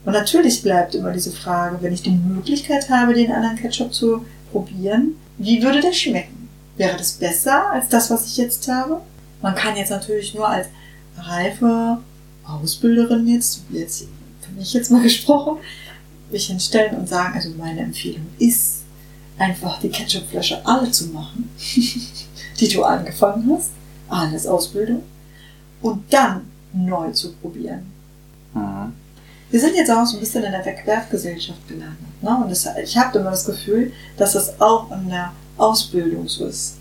Und 0.04 0.12
natürlich 0.12 0.62
bleibt 0.62 0.94
immer 0.94 1.12
diese 1.12 1.30
Frage, 1.30 1.78
wenn 1.80 1.92
ich 1.92 2.02
die 2.02 2.10
Möglichkeit 2.10 2.88
habe, 2.88 3.12
den 3.12 3.32
anderen 3.32 3.56
Ketchup 3.56 3.92
zu 3.92 4.24
probieren, 4.50 5.16
wie 5.36 5.62
würde 5.62 5.80
der 5.80 5.92
schmecken? 5.92 6.48
Wäre 6.76 6.96
das 6.96 7.12
besser 7.12 7.70
als 7.70 7.88
das, 7.88 8.10
was 8.10 8.26
ich 8.26 8.38
jetzt 8.38 8.66
habe? 8.68 9.00
Man 9.42 9.54
kann 9.54 9.76
jetzt 9.76 9.90
natürlich 9.90 10.34
nur 10.34 10.48
als 10.48 10.68
reife 11.16 11.98
Ausbilderin 12.44 13.26
jetzt, 13.28 13.62
jetzt 13.70 14.06
für 14.40 14.52
mich 14.52 14.72
jetzt 14.72 14.90
mal 14.90 15.02
gesprochen, 15.02 15.58
mich 16.30 16.46
hinstellen 16.46 16.96
und 16.96 17.08
sagen, 17.08 17.34
also 17.34 17.50
meine 17.56 17.80
Empfehlung 17.80 18.26
ist, 18.38 18.82
einfach 19.38 19.80
die 19.80 19.88
Ketchupflasche 19.88 20.64
alle 20.64 20.90
zu 20.90 21.06
machen, 21.08 21.50
die 22.60 22.68
du 22.68 22.84
angefangen 22.84 23.50
hast, 23.54 23.70
alles 24.08 24.46
Ausbildung, 24.46 25.02
und 25.80 26.12
dann 26.12 26.50
neu 26.72 27.10
zu 27.10 27.32
probieren. 27.34 27.90
Mhm. 28.54 28.92
Wir 29.50 29.60
sind 29.60 29.74
jetzt 29.74 29.90
auch 29.90 30.06
so 30.06 30.16
ein 30.16 30.20
bisschen 30.20 30.44
in 30.44 30.52
der 30.52 30.64
Wegwerfgesellschaft 30.64 31.68
gelandet. 31.68 32.22
Ne? 32.22 32.38
Und 32.42 32.50
das, 32.50 32.66
ich 32.82 32.96
habe 32.96 33.18
immer 33.18 33.30
das 33.30 33.44
Gefühl, 33.44 33.92
dass 34.16 34.32
das 34.32 34.58
auch 34.58 34.90
in 34.90 35.10
der 35.10 35.32
Ausbildung 35.58 36.26
so 36.26 36.46
ist. 36.46 36.76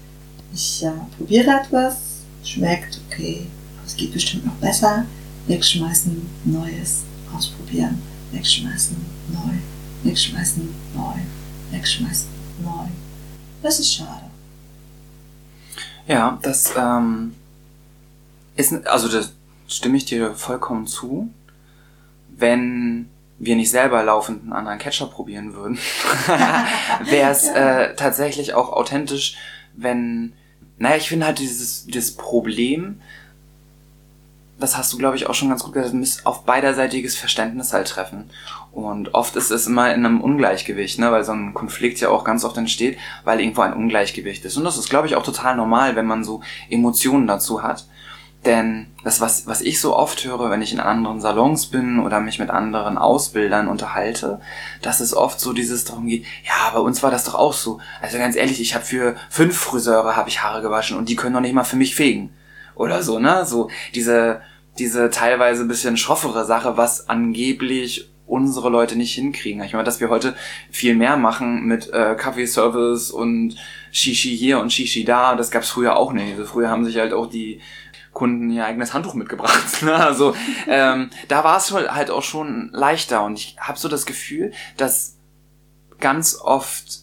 Ich 0.53 0.79
ja, 0.79 0.93
probiere 1.17 1.51
etwas, 1.51 1.97
schmeckt 2.43 2.99
okay, 3.07 3.47
es 3.91 3.97
geht 3.97 4.13
bestimmt 4.13 4.45
noch 4.45 4.55
besser, 4.55 5.05
wegschmeißen, 5.47 6.29
Neues, 6.45 7.03
ausprobieren, 7.35 8.01
wegschmeißen, 8.31 8.95
neu, 9.33 10.09
wegschmeißen, 10.09 10.69
neu, 10.95 11.15
wegschmeißen, 11.71 12.29
neu. 12.63 12.85
Das 13.61 13.81
ist 13.81 13.93
schade. 13.93 14.31
Ja, 16.07 16.39
das 16.41 16.71
ähm, 16.77 17.35
ist, 18.55 18.87
also 18.87 19.09
das 19.09 19.33
stimme 19.67 19.97
ich 19.97 20.05
dir 20.05 20.35
vollkommen 20.35 20.87
zu. 20.87 21.29
Wenn 22.29 23.09
wir 23.39 23.57
nicht 23.57 23.71
selber 23.71 24.03
laufend 24.03 24.43
einen 24.43 24.53
anderen 24.53 24.79
Ketchup 24.79 25.11
probieren 25.11 25.53
würden, 25.53 25.77
wäre 27.09 27.31
es 27.31 27.45
äh, 27.49 27.93
tatsächlich 27.95 28.53
auch 28.53 28.71
authentisch, 28.71 29.35
wenn, 29.75 30.31
naja, 30.77 30.95
ich 30.95 31.09
finde 31.09 31.25
halt 31.25 31.39
dieses, 31.39 31.85
dieses 31.87 32.15
Problem, 32.15 33.01
das 34.61 34.77
hast 34.77 34.93
du, 34.93 34.97
glaube 34.97 35.17
ich, 35.17 35.27
auch 35.27 35.33
schon 35.33 35.49
ganz 35.49 35.63
gut 35.63 35.73
gesagt, 35.73 35.93
müsst 35.93 36.25
auf 36.25 36.45
beiderseitiges 36.45 37.17
Verständnis 37.17 37.73
halt 37.73 37.87
treffen. 37.87 38.29
Und 38.71 39.13
oft 39.13 39.35
ist 39.35 39.51
es 39.51 39.67
immer 39.67 39.93
in 39.93 40.05
einem 40.05 40.21
Ungleichgewicht, 40.21 40.99
ne, 40.99 41.11
weil 41.11 41.25
so 41.25 41.33
ein 41.33 41.53
Konflikt 41.53 41.99
ja 41.99 42.09
auch 42.09 42.23
ganz 42.23 42.45
oft 42.45 42.57
entsteht, 42.57 42.97
weil 43.25 43.41
irgendwo 43.41 43.61
ein 43.61 43.73
Ungleichgewicht 43.73 44.45
ist. 44.45 44.55
Und 44.57 44.63
das 44.63 44.77
ist, 44.77 44.89
glaube 44.89 45.07
ich, 45.07 45.15
auch 45.15 45.23
total 45.23 45.55
normal, 45.55 45.95
wenn 45.95 46.05
man 46.05 46.23
so 46.23 46.41
Emotionen 46.69 47.27
dazu 47.27 47.63
hat. 47.63 47.85
Denn 48.45 48.87
das, 49.03 49.21
was, 49.21 49.45
was 49.45 49.61
ich 49.61 49.79
so 49.79 49.95
oft 49.95 50.25
höre, 50.25 50.49
wenn 50.49 50.63
ich 50.63 50.73
in 50.73 50.79
anderen 50.79 51.21
Salons 51.21 51.67
bin 51.67 51.99
oder 51.99 52.19
mich 52.19 52.39
mit 52.39 52.49
anderen 52.49 52.97
Ausbildern 52.97 53.67
unterhalte, 53.67 54.41
dass 54.81 54.99
es 54.99 55.15
oft 55.15 55.39
so 55.39 55.53
dieses 55.53 55.85
darum 55.85 56.07
geht, 56.07 56.25
ja, 56.43 56.71
bei 56.73 56.79
uns 56.79 57.03
war 57.03 57.11
das 57.11 57.25
doch 57.25 57.35
auch 57.35 57.53
so. 57.53 57.79
Also 58.01 58.17
ganz 58.17 58.35
ehrlich, 58.35 58.59
ich 58.59 58.73
habe 58.73 58.85
für 58.85 59.15
fünf 59.29 59.55
Friseure 59.55 60.15
habe 60.15 60.29
ich 60.29 60.41
Haare 60.41 60.63
gewaschen 60.63 60.97
und 60.97 61.07
die 61.07 61.15
können 61.15 61.33
noch 61.33 61.41
nicht 61.41 61.53
mal 61.53 61.63
für 61.63 61.75
mich 61.75 61.93
fegen. 61.93 62.33
Oder 62.81 63.03
so, 63.03 63.19
ne? 63.19 63.45
So 63.45 63.69
diese, 63.93 64.41
diese 64.79 65.11
teilweise 65.11 65.65
bisschen 65.65 65.97
schroffere 65.97 66.45
Sache, 66.45 66.77
was 66.77 67.09
angeblich 67.09 68.09
unsere 68.25 68.69
Leute 68.69 68.95
nicht 68.95 69.13
hinkriegen. 69.13 69.61
Ich 69.63 69.73
meine, 69.73 69.83
dass 69.83 69.99
wir 69.99 70.09
heute 70.09 70.35
viel 70.71 70.95
mehr 70.95 71.15
machen 71.15 71.65
mit 71.65 71.93
äh, 71.93 72.15
Kaffeeservice 72.15 73.11
und 73.11 73.55
Shishi 73.91 74.35
hier 74.35 74.59
und 74.59 74.73
Shishi 74.73 75.03
da, 75.03 75.35
das 75.35 75.51
gab's 75.51 75.69
früher 75.69 75.95
auch 75.95 76.11
nicht. 76.11 76.31
Also 76.31 76.45
früher 76.45 76.69
haben 76.69 76.83
sich 76.83 76.97
halt 76.97 77.13
auch 77.13 77.27
die 77.27 77.61
Kunden 78.13 78.49
ihr 78.49 78.65
eigenes 78.65 78.93
Handtuch 78.95 79.13
mitgebracht. 79.13 79.61
Ne? 79.83 79.93
Also 79.93 80.35
ähm, 80.67 81.11
da 81.27 81.43
war 81.43 81.57
es 81.57 81.71
halt 81.71 82.09
auch 82.09 82.23
schon 82.23 82.69
leichter 82.73 83.23
und 83.23 83.37
ich 83.37 83.57
habe 83.59 83.77
so 83.77 83.89
das 83.89 84.07
Gefühl, 84.07 84.53
dass 84.77 85.17
ganz 85.99 86.35
oft, 86.41 87.00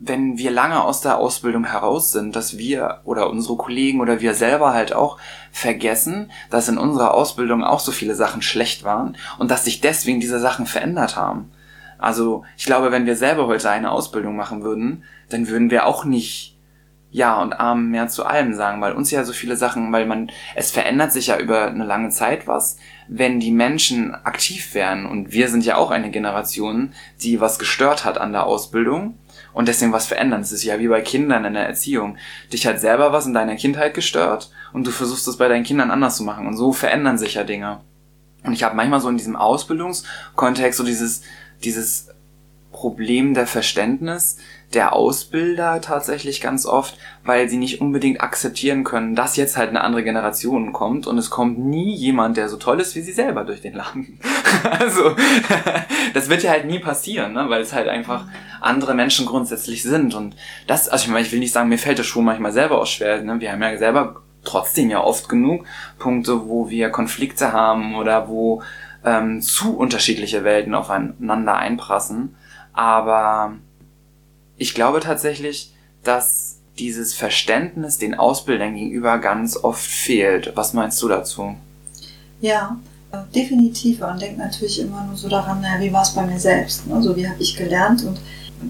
wenn 0.00 0.38
wir 0.38 0.50
lange 0.50 0.82
aus 0.82 1.00
der 1.00 1.18
Ausbildung 1.18 1.64
heraus 1.64 2.12
sind, 2.12 2.36
dass 2.36 2.58
wir 2.58 3.00
oder 3.04 3.30
unsere 3.30 3.56
Kollegen 3.56 4.00
oder 4.00 4.20
wir 4.20 4.34
selber 4.34 4.74
halt 4.74 4.92
auch 4.92 5.18
vergessen, 5.52 6.30
dass 6.50 6.68
in 6.68 6.78
unserer 6.78 7.14
Ausbildung 7.14 7.62
auch 7.62 7.80
so 7.80 7.92
viele 7.92 8.14
Sachen 8.14 8.42
schlecht 8.42 8.84
waren 8.84 9.16
und 9.38 9.50
dass 9.50 9.64
sich 9.64 9.80
deswegen 9.80 10.20
diese 10.20 10.40
Sachen 10.40 10.66
verändert 10.66 11.16
haben. 11.16 11.50
Also 11.98 12.44
ich 12.56 12.66
glaube, 12.66 12.90
wenn 12.92 13.06
wir 13.06 13.16
selber 13.16 13.46
heute 13.46 13.70
eine 13.70 13.90
Ausbildung 13.90 14.36
machen 14.36 14.62
würden, 14.62 15.04
dann 15.30 15.48
würden 15.48 15.70
wir 15.70 15.86
auch 15.86 16.04
nicht 16.04 16.54
ja 17.10 17.40
und 17.40 17.52
Arm 17.52 17.90
mehr 17.90 18.08
zu 18.08 18.26
allem 18.26 18.54
sagen, 18.54 18.80
weil 18.80 18.92
uns 18.92 19.12
ja 19.12 19.22
so 19.22 19.32
viele 19.32 19.56
Sachen, 19.56 19.92
weil 19.92 20.04
man, 20.04 20.32
es 20.56 20.72
verändert 20.72 21.12
sich 21.12 21.28
ja 21.28 21.38
über 21.38 21.68
eine 21.68 21.84
lange 21.84 22.10
Zeit 22.10 22.48
was, 22.48 22.76
wenn 23.06 23.38
die 23.38 23.52
Menschen 23.52 24.12
aktiv 24.12 24.74
werden 24.74 25.06
und 25.06 25.32
wir 25.32 25.48
sind 25.48 25.64
ja 25.64 25.76
auch 25.76 25.92
eine 25.92 26.10
Generation, 26.10 26.92
die 27.22 27.40
was 27.40 27.60
gestört 27.60 28.04
hat 28.04 28.18
an 28.18 28.32
der 28.32 28.46
Ausbildung 28.46 29.16
und 29.54 29.68
deswegen 29.68 29.92
was 29.92 30.06
verändern. 30.06 30.42
Es 30.42 30.52
ist 30.52 30.64
ja 30.64 30.78
wie 30.78 30.88
bei 30.88 31.00
Kindern 31.00 31.44
in 31.44 31.54
der 31.54 31.66
Erziehung. 31.66 32.18
Dich 32.52 32.66
hat 32.66 32.80
selber 32.80 33.12
was 33.12 33.26
in 33.26 33.32
deiner 33.32 33.56
Kindheit 33.56 33.94
gestört 33.94 34.50
und 34.72 34.86
du 34.86 34.90
versuchst 34.90 35.26
es 35.26 35.38
bei 35.38 35.48
deinen 35.48 35.64
Kindern 35.64 35.90
anders 35.90 36.16
zu 36.16 36.24
machen 36.24 36.46
und 36.46 36.56
so 36.56 36.72
verändern 36.72 37.16
sich 37.16 37.34
ja 37.34 37.44
Dinge. 37.44 37.80
Und 38.42 38.52
ich 38.52 38.62
habe 38.62 38.76
manchmal 38.76 39.00
so 39.00 39.08
in 39.08 39.16
diesem 39.16 39.36
Ausbildungskontext 39.36 40.76
so 40.76 40.84
dieses, 40.84 41.22
dieses 41.62 42.08
Problem 42.72 43.32
der 43.32 43.46
Verständnis, 43.46 44.36
der 44.74 44.92
Ausbilder 44.92 45.80
tatsächlich 45.80 46.40
ganz 46.40 46.66
oft, 46.66 46.98
weil 47.24 47.48
sie 47.48 47.56
nicht 47.56 47.80
unbedingt 47.80 48.20
akzeptieren 48.20 48.84
können, 48.84 49.14
dass 49.14 49.36
jetzt 49.36 49.56
halt 49.56 49.70
eine 49.70 49.80
andere 49.80 50.04
Generation 50.04 50.72
kommt 50.72 51.06
und 51.06 51.16
es 51.16 51.30
kommt 51.30 51.58
nie 51.58 51.94
jemand, 51.94 52.36
der 52.36 52.48
so 52.48 52.58
toll 52.58 52.80
ist 52.80 52.94
wie 52.94 53.00
sie 53.00 53.12
selber 53.12 53.44
durch 53.44 53.62
den 53.62 53.74
Laden. 53.74 54.20
also, 54.70 55.16
das 56.12 56.28
wird 56.28 56.42
ja 56.42 56.50
halt 56.50 56.66
nie 56.66 56.78
passieren, 56.78 57.32
ne? 57.32 57.48
weil 57.48 57.62
es 57.62 57.72
halt 57.72 57.88
einfach 57.88 58.26
andere 58.60 58.94
Menschen 58.94 59.24
grundsätzlich 59.26 59.82
sind 59.82 60.14
und 60.14 60.36
das, 60.66 60.88
also 60.88 61.06
ich 61.06 61.10
meine, 61.10 61.24
ich 61.24 61.32
will 61.32 61.38
nicht 61.38 61.52
sagen, 61.52 61.70
mir 61.70 61.78
fällt 61.78 61.98
das 61.98 62.06
schon 62.06 62.24
manchmal 62.24 62.52
selber 62.52 62.80
auch 62.80 62.86
schwer, 62.86 63.22
ne? 63.22 63.40
wir 63.40 63.52
haben 63.52 63.62
ja 63.62 63.76
selber 63.78 64.22
trotzdem 64.44 64.90
ja 64.90 65.02
oft 65.02 65.28
genug 65.30 65.64
Punkte, 65.98 66.46
wo 66.48 66.68
wir 66.68 66.90
Konflikte 66.90 67.52
haben 67.54 67.96
oder 67.96 68.28
wo 68.28 68.62
ähm, 69.02 69.40
zu 69.40 69.76
unterschiedliche 69.78 70.44
Welten 70.44 70.74
aufeinander 70.74 71.56
einprassen, 71.56 72.36
aber 72.74 73.54
ich 74.58 74.74
glaube 74.74 75.00
tatsächlich, 75.00 75.72
dass 76.02 76.53
dieses 76.78 77.14
Verständnis 77.14 77.98
den 77.98 78.14
Ausbildern 78.14 78.74
gegenüber 78.74 79.18
ganz 79.18 79.56
oft 79.56 79.84
fehlt. 79.84 80.52
Was 80.54 80.72
meinst 80.72 81.00
du 81.02 81.08
dazu? 81.08 81.54
Ja, 82.40 82.76
äh, 83.12 83.18
definitiv. 83.34 84.00
Man 84.00 84.18
denkt 84.18 84.38
natürlich 84.38 84.80
immer 84.80 85.04
nur 85.04 85.16
so 85.16 85.28
daran, 85.28 85.60
naja, 85.60 85.80
wie 85.80 85.92
war 85.92 86.02
es 86.02 86.10
bei 86.10 86.26
mir 86.26 86.38
selbst? 86.38 86.86
Ne? 86.86 87.00
So 87.02 87.14
wie 87.16 87.28
habe 87.28 87.40
ich 87.40 87.56
gelernt 87.56 88.04
und 88.04 88.18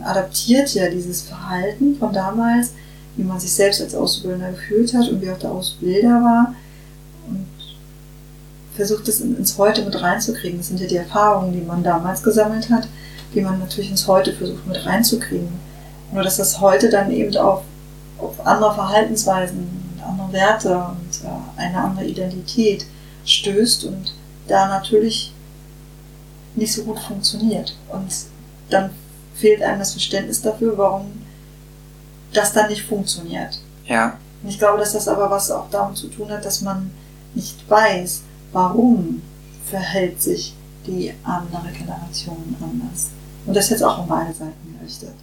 adaptiert 0.02 0.74
ja 0.74 0.88
dieses 0.90 1.22
Verhalten 1.22 1.96
von 1.98 2.12
damals, 2.12 2.72
wie 3.16 3.24
man 3.24 3.40
sich 3.40 3.52
selbst 3.52 3.80
als 3.80 3.94
Auszubildender 3.94 4.50
gefühlt 4.50 4.92
hat 4.92 5.08
und 5.08 5.22
wie 5.22 5.30
auch 5.30 5.38
der 5.38 5.52
Ausbilder 5.52 6.22
war 6.22 6.54
und 7.28 7.46
versucht 8.74 9.08
es 9.08 9.20
ins 9.20 9.56
Heute 9.56 9.84
mit 9.84 10.00
reinzukriegen. 10.00 10.58
Das 10.58 10.68
sind 10.68 10.80
ja 10.80 10.86
die 10.86 10.96
Erfahrungen, 10.96 11.52
die 11.52 11.64
man 11.64 11.82
damals 11.82 12.22
gesammelt 12.22 12.70
hat, 12.70 12.88
die 13.34 13.40
man 13.40 13.60
natürlich 13.60 13.90
ins 13.90 14.08
Heute 14.08 14.32
versucht 14.32 14.66
mit 14.66 14.84
reinzukriegen. 14.84 15.48
Nur 16.12 16.22
dass 16.22 16.36
das 16.36 16.60
heute 16.60 16.90
dann 16.90 17.10
eben 17.10 17.36
auf 17.36 17.62
andere 18.44 18.74
Verhaltensweisen, 18.74 19.68
andere 20.06 20.32
Werte 20.32 20.74
und 20.76 21.24
äh, 21.24 21.60
eine 21.60 21.78
andere 21.78 22.04
Identität 22.04 22.86
stößt 23.24 23.84
und 23.84 24.14
da 24.48 24.68
natürlich 24.68 25.32
nicht 26.54 26.72
so 26.72 26.84
gut 26.84 26.98
funktioniert. 26.98 27.76
Und 27.90 28.08
dann 28.70 28.90
fehlt 29.34 29.62
einem 29.62 29.78
das 29.78 29.92
Verständnis 29.92 30.42
dafür, 30.42 30.76
warum 30.76 31.24
das 32.32 32.52
dann 32.52 32.68
nicht 32.68 32.82
funktioniert. 32.82 33.58
Ja. 33.86 34.18
Und 34.42 34.48
ich 34.48 34.58
glaube, 34.58 34.78
dass 34.78 34.92
das 34.92 35.08
aber 35.08 35.30
was 35.30 35.50
auch 35.50 35.70
damit 35.70 35.96
zu 35.96 36.08
tun 36.08 36.30
hat, 36.30 36.44
dass 36.44 36.60
man 36.60 36.90
nicht 37.34 37.68
weiß, 37.68 38.22
warum 38.52 39.22
verhält 39.68 40.20
sich 40.20 40.54
die 40.86 41.12
andere 41.24 41.72
Generation 41.72 42.56
anders. 42.60 43.10
Und 43.46 43.54
das 43.54 43.64
ist 43.64 43.70
jetzt 43.70 43.82
auch 43.82 43.98
um 43.98 44.06
beide 44.06 44.32
Seiten 44.32 44.78
gerichtet. 44.78 45.14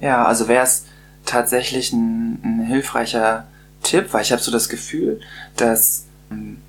Ja, 0.00 0.24
also 0.24 0.48
wäre 0.48 0.64
es 0.64 0.84
tatsächlich 1.30 1.92
ein, 1.92 2.40
ein 2.42 2.60
hilfreicher 2.66 3.46
Tipp, 3.82 4.08
weil 4.12 4.22
ich 4.22 4.32
habe 4.32 4.42
so 4.42 4.50
das 4.50 4.68
Gefühl, 4.68 5.20
dass 5.56 6.06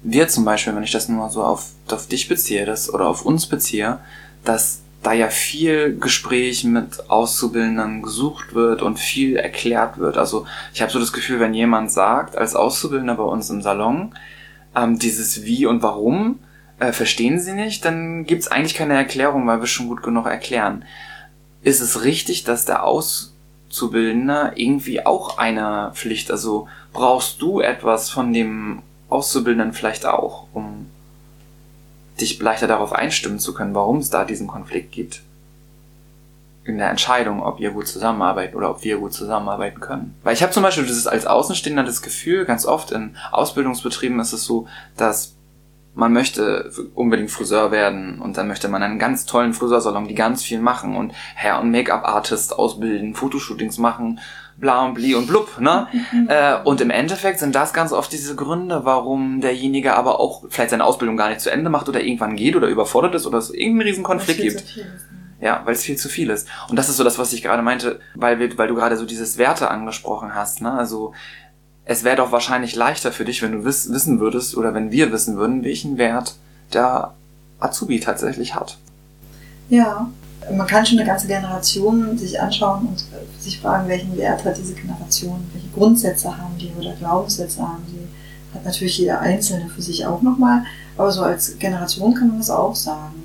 wir 0.01 0.27
zum 0.27 0.45
Beispiel, 0.45 0.75
wenn 0.75 0.83
ich 0.83 0.91
das 0.91 1.09
nur 1.09 1.29
so 1.29 1.43
auf, 1.43 1.67
auf 1.89 2.07
dich 2.07 2.27
beziehe 2.27 2.65
das, 2.65 2.91
oder 2.91 3.07
auf 3.07 3.25
uns 3.25 3.45
beziehe, 3.45 3.99
dass 4.43 4.81
da 5.03 5.13
ja 5.13 5.29
viel 5.29 5.97
Gespräch 5.97 6.63
mit 6.63 7.09
Auszubildenden 7.09 8.01
gesucht 8.01 8.53
wird 8.53 8.81
und 8.81 8.99
viel 8.99 9.35
erklärt 9.35 9.97
wird. 9.97 10.17
Also 10.17 10.45
ich 10.73 10.81
habe 10.81 10.91
so 10.91 10.99
das 10.99 11.13
Gefühl, 11.13 11.39
wenn 11.39 11.53
jemand 11.53 11.91
sagt, 11.91 12.37
als 12.37 12.55
Auszubildender 12.55 13.15
bei 13.15 13.23
uns 13.23 13.49
im 13.49 13.61
Salon, 13.61 14.15
ähm, 14.75 14.99
dieses 14.99 15.43
Wie 15.43 15.65
und 15.65 15.81
Warum 15.81 16.39
äh, 16.79 16.91
verstehen 16.91 17.39
sie 17.39 17.53
nicht, 17.53 17.83
dann 17.83 18.25
gibt's 18.25 18.47
eigentlich 18.47 18.75
keine 18.75 18.93
Erklärung, 18.95 19.45
weil 19.47 19.59
wir 19.59 19.67
schon 19.67 19.87
gut 19.87 20.03
genug 20.03 20.27
erklären 20.27 20.85
ist 21.63 21.81
es 21.81 22.03
richtig, 22.03 22.43
dass 22.43 22.65
der 22.65 22.83
Aus 22.83 23.35
Auszubildender 23.71 24.53
irgendwie 24.55 25.05
auch 25.05 25.37
eine 25.37 25.91
Pflicht? 25.93 26.29
Also 26.29 26.67
brauchst 26.91 27.41
du 27.41 27.61
etwas 27.61 28.09
von 28.09 28.33
dem 28.33 28.81
Auszubildenden 29.09 29.73
vielleicht 29.73 30.05
auch, 30.05 30.47
um 30.53 30.87
dich 32.19 32.39
leichter 32.39 32.67
darauf 32.67 32.91
einstimmen 32.91 33.39
zu 33.39 33.53
können, 33.53 33.73
warum 33.73 33.99
es 33.99 34.09
da 34.09 34.25
diesen 34.25 34.47
Konflikt 34.47 34.91
gibt? 34.91 35.23
in 36.63 36.77
der 36.77 36.91
Entscheidung, 36.91 37.41
ob 37.41 37.59
ihr 37.59 37.71
gut 37.71 37.87
zusammenarbeiten 37.87 38.55
oder 38.55 38.69
ob 38.69 38.83
wir 38.83 38.97
gut 38.97 39.13
zusammenarbeiten 39.13 39.79
können. 39.79 40.15
Weil 40.21 40.35
ich 40.35 40.43
habe 40.43 40.53
zum 40.53 40.61
Beispiel 40.61 40.85
dieses 40.85 41.07
als 41.07 41.25
Außenstehender 41.25 41.83
das 41.83 42.03
Gefühl, 42.03 42.45
ganz 42.45 42.67
oft 42.67 42.91
in 42.91 43.17
Ausbildungsbetrieben 43.31 44.19
ist 44.19 44.31
es 44.31 44.45
so, 44.45 44.67
dass 44.95 45.33
man 45.93 46.13
möchte 46.13 46.71
unbedingt 46.95 47.31
Friseur 47.31 47.71
werden 47.71 48.19
und 48.21 48.37
dann 48.37 48.47
möchte 48.47 48.69
man 48.69 48.81
einen 48.81 48.99
ganz 48.99 49.25
tollen 49.25 49.53
Friseursalon, 49.53 50.07
die 50.07 50.15
ganz 50.15 50.43
viel 50.43 50.59
machen 50.59 50.95
und 50.95 51.13
Hair- 51.35 51.59
und 51.59 51.71
Make-up-Artist 51.71 52.57
ausbilden, 52.57 53.13
Fotoshootings 53.13 53.77
machen, 53.77 54.19
bla 54.57 54.85
und 54.85 54.93
bli 54.93 55.15
und 55.15 55.27
blub, 55.27 55.59
ne? 55.59 55.87
äh, 56.27 56.55
und 56.63 56.79
im 56.79 56.91
Endeffekt 56.91 57.39
sind 57.39 57.55
das 57.55 57.73
ganz 57.73 57.91
oft 57.91 58.11
diese 58.11 58.35
Gründe, 58.35 58.85
warum 58.85 59.41
derjenige 59.41 59.95
aber 59.95 60.19
auch 60.19 60.43
vielleicht 60.49 60.69
seine 60.69 60.85
Ausbildung 60.85 61.17
gar 61.17 61.29
nicht 61.29 61.41
zu 61.41 61.51
Ende 61.51 61.69
macht 61.69 61.89
oder 61.89 62.01
irgendwann 62.01 62.37
geht 62.37 62.55
oder 62.55 62.67
überfordert 62.67 63.15
ist 63.15 63.27
oder 63.27 63.39
es 63.39 63.49
irgendeinen 63.49 63.89
riesen 63.89 64.03
Konflikt 64.03 64.41
gibt. 64.41 64.63
Ja, 65.41 65.61
weil 65.65 65.73
es 65.73 65.83
viel 65.83 65.97
zu 65.97 66.07
viel 66.07 66.29
ist. 66.29 66.47
Und 66.69 66.77
das 66.77 66.87
ist 66.87 66.97
so 66.97 67.03
das, 67.03 67.17
was 67.17 67.33
ich 67.33 67.41
gerade 67.41 67.63
meinte, 67.63 67.99
weil, 68.13 68.37
wir, 68.37 68.55
weil 68.59 68.67
du 68.67 68.75
gerade 68.75 68.95
so 68.95 69.05
dieses 69.05 69.39
Werte 69.39 69.71
angesprochen 69.71 70.35
hast. 70.35 70.61
Ne? 70.61 70.71
Also 70.71 71.13
es 71.85 72.03
wäre 72.03 72.17
doch 72.17 72.31
wahrscheinlich 72.31 72.75
leichter 72.75 73.11
für 73.11 73.25
dich, 73.25 73.41
wenn 73.41 73.51
du 73.51 73.65
wiss, 73.65 73.91
wissen 73.91 74.19
würdest 74.19 74.55
oder 74.55 74.73
wenn 74.73 74.91
wir 74.91 75.11
wissen 75.11 75.37
würden, 75.37 75.63
welchen 75.63 75.97
Wert 75.97 76.35
der 76.73 77.13
Azubi 77.59 77.99
tatsächlich 77.99 78.55
hat. 78.55 78.77
Ja, 79.69 80.09
man 80.55 80.67
kann 80.67 80.85
schon 80.85 80.99
eine 80.99 81.07
ganze 81.07 81.27
Generation 81.27 82.17
sich 82.17 82.39
anschauen 82.39 82.87
und 82.87 83.05
sich 83.39 83.59
fragen, 83.59 83.87
welchen 83.87 84.17
Wert 84.17 84.43
hat 84.43 84.57
diese 84.57 84.73
Generation, 84.73 85.47
welche 85.53 85.69
Grundsätze 85.69 86.37
haben 86.37 86.57
die 86.57 86.71
oder 86.77 86.93
Glaubenssätze 86.93 87.61
haben 87.61 87.85
die. 87.87 88.07
Hat 88.55 88.65
natürlich 88.65 88.97
jeder 88.97 89.19
Einzelne 89.19 89.69
für 89.69 89.81
sich 89.81 90.05
auch 90.05 90.21
nochmal, 90.21 90.63
aber 90.97 91.11
so 91.11 91.21
als 91.21 91.57
Generation 91.57 92.13
kann 92.13 92.29
man 92.29 92.39
das 92.39 92.49
auch 92.49 92.75
sagen. 92.75 93.15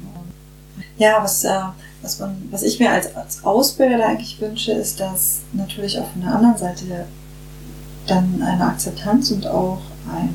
Ja, 0.99 1.23
was 1.23 1.45
äh, 1.45 1.51
was, 2.07 2.21
man, 2.21 2.49
was 2.51 2.63
ich 2.63 2.79
mir 2.79 2.91
als, 2.91 3.15
als 3.15 3.45
Ausbilder 3.45 4.07
eigentlich 4.07 4.41
wünsche, 4.41 4.73
ist, 4.73 5.01
dass 5.01 5.41
natürlich 5.53 5.99
auch 5.99 6.09
von 6.13 6.23
der 6.23 6.35
anderen 6.35 6.57
Seite 6.57 6.85
dann 8.07 8.43
eine 8.43 8.65
Akzeptanz 8.65 9.31
und 9.31 9.47
auch 9.47 9.81
ein 10.13 10.35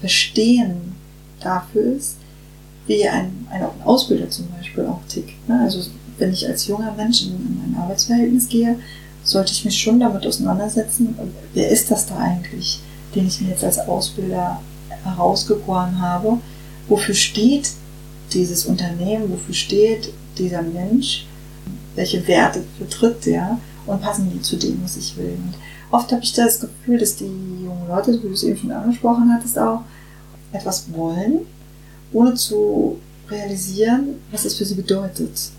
Verstehen 0.00 0.94
dafür 1.40 1.96
ist, 1.96 2.16
wie 2.86 3.08
ein, 3.08 3.46
ein 3.50 3.64
Ausbilder 3.84 4.28
zum 4.28 4.48
Beispiel 4.50 4.84
auch 4.86 5.00
tickt. 5.08 5.48
Ne? 5.48 5.60
Also 5.62 5.80
wenn 6.18 6.32
ich 6.32 6.46
als 6.46 6.66
junger 6.66 6.92
Mensch 6.92 7.22
in, 7.22 7.32
in 7.32 7.62
ein 7.66 7.76
Arbeitsverhältnis 7.80 8.48
gehe, 8.48 8.78
sollte 9.22 9.52
ich 9.52 9.64
mich 9.64 9.78
schon 9.78 10.00
damit 10.00 10.26
auseinandersetzen, 10.26 11.16
wer 11.54 11.68
ist 11.70 11.90
das 11.90 12.06
da 12.06 12.18
eigentlich, 12.18 12.80
den 13.14 13.26
ich 13.26 13.40
mir 13.40 13.50
jetzt 13.50 13.64
als 13.64 13.78
Ausbilder 13.78 14.60
herausgeboren 15.02 16.00
habe, 16.00 16.38
wofür 16.88 17.14
steht 17.14 17.70
dieses 18.32 18.66
Unternehmen, 18.66 19.30
wofür 19.30 19.54
steht 19.54 20.12
dieser 20.38 20.62
Mensch, 20.62 21.26
welche 21.94 22.26
Werte 22.26 22.64
vertritt 22.78 23.24
der 23.24 23.58
und 23.86 24.02
passen 24.02 24.30
die 24.32 24.42
zu 24.42 24.56
dem, 24.56 24.82
was 24.82 24.96
ich 24.96 25.16
will. 25.16 25.36
Und 25.36 25.54
oft 25.94 26.10
habe 26.12 26.22
ich 26.22 26.32
das 26.32 26.60
Gefühl, 26.60 26.98
dass 26.98 27.16
die 27.16 27.24
jungen 27.24 27.88
Leute, 27.88 28.12
wie 28.12 28.28
du 28.28 28.32
es 28.32 28.42
eben 28.42 28.58
schon 28.58 28.72
angesprochen 28.72 29.32
hattest, 29.32 29.58
auch 29.58 29.82
etwas 30.52 30.86
wollen, 30.92 31.40
ohne 32.12 32.34
zu 32.34 32.98
realisieren, 33.30 34.20
was 34.30 34.44
es 34.44 34.56
für 34.56 34.64
sie 34.64 34.74
bedeutet. 34.74 35.50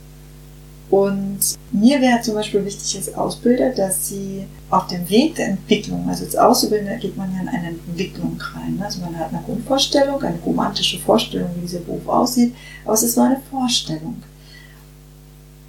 Und 0.89 1.39
mir 1.71 1.99
wäre 1.99 2.21
zum 2.21 2.35
Beispiel 2.35 2.63
wichtig 2.63 2.95
als 2.95 3.13
Ausbilder, 3.15 3.71
dass 3.71 4.07
sie 4.07 4.45
auf 4.69 4.85
dem 4.87 5.09
Weg 5.09 5.35
der 5.35 5.47
Entwicklung, 5.47 6.07
also 6.07 6.25
als 6.25 6.35
Auszubildender 6.35 6.97
geht 6.97 7.17
man 7.17 7.33
ja 7.33 7.41
in 7.41 7.47
eine 7.47 7.67
Entwicklung 7.69 8.39
rein. 8.53 8.79
Also 8.83 9.01
man 9.01 9.17
hat 9.17 9.29
eine 9.29 9.41
Grundvorstellung, 9.43 10.21
eine 10.21 10.37
romantische 10.45 10.99
Vorstellung, 10.99 11.49
wie 11.55 11.61
dieser 11.61 11.79
Beruf 11.79 12.07
aussieht, 12.07 12.53
aber 12.83 12.93
es 12.93 13.03
ist 13.03 13.17
nur 13.17 13.25
eine 13.25 13.41
Vorstellung 13.49 14.21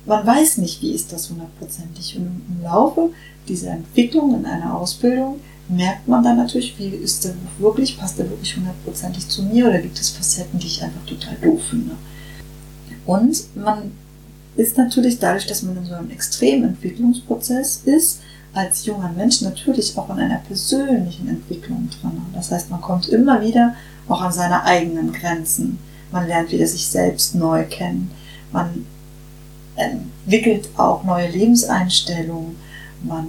man 0.07 0.27
weiß 0.27 0.59
nicht, 0.59 0.81
wie 0.83 0.92
ist 0.92 1.12
das 1.12 1.31
hundertprozentig. 1.31 2.16
Und 2.16 2.42
im 2.49 2.62
Laufe 2.62 3.11
dieser 3.49 3.73
Entwicklung 3.73 4.35
in 4.35 4.47
einer 4.47 4.77
Ausbildung 4.77 5.40
merkt 5.69 6.07
man 6.07 6.23
dann 6.23 6.37
natürlich, 6.37 6.79
wie 6.79 6.88
ist 6.88 7.25
der 7.25 7.35
wirklich, 7.59 7.99
passt 7.99 8.19
der 8.19 8.31
wirklich 8.31 8.57
hundertprozentig 8.57 9.29
zu 9.29 9.42
mir 9.42 9.66
oder 9.66 9.79
gibt 9.79 9.99
es 9.99 10.11
Facetten, 10.11 10.59
die 10.61 10.69
ich 10.69 10.83
einfach 10.83 11.05
total 11.07 11.37
doof 11.42 11.61
finde. 11.71 11.97
Und 13.05 13.57
man 13.57 13.92
ist 14.57 14.79
natürlich 14.79 15.19
dadurch, 15.19 15.47
dass 15.47 15.62
man 15.62 15.77
in 15.77 15.85
so 15.85 15.95
einem 15.95 16.11
extremen 16.11 16.71
Entwicklungsprozess 16.71 17.83
ist, 17.85 18.21
als 18.53 18.87
junger 18.87 19.12
Mensch 19.12 19.42
natürlich 19.42 19.99
auch 19.99 20.09
an 20.09 20.19
einer 20.19 20.38
persönlichen 20.38 21.29
Entwicklung 21.29 21.90
dran. 22.01 22.23
Das 22.33 22.51
heißt, 22.51 22.71
man 22.71 22.81
kommt 22.81 23.09
immer 23.09 23.42
wieder 23.42 23.75
auch 24.09 24.23
an 24.23 24.33
seine 24.33 24.62
eigenen 24.64 25.12
Grenzen. 25.12 25.79
Man 26.11 26.27
lernt 26.27 26.53
wieder 26.53 26.66
sich 26.66 26.87
selbst 26.87 27.35
neu 27.35 27.64
kennen. 27.64 28.11
Man 28.53 28.87
entwickelt 29.77 30.69
auch 30.77 31.05
neue 31.05 31.29
Lebenseinstellungen, 31.29 32.57
man 33.03 33.27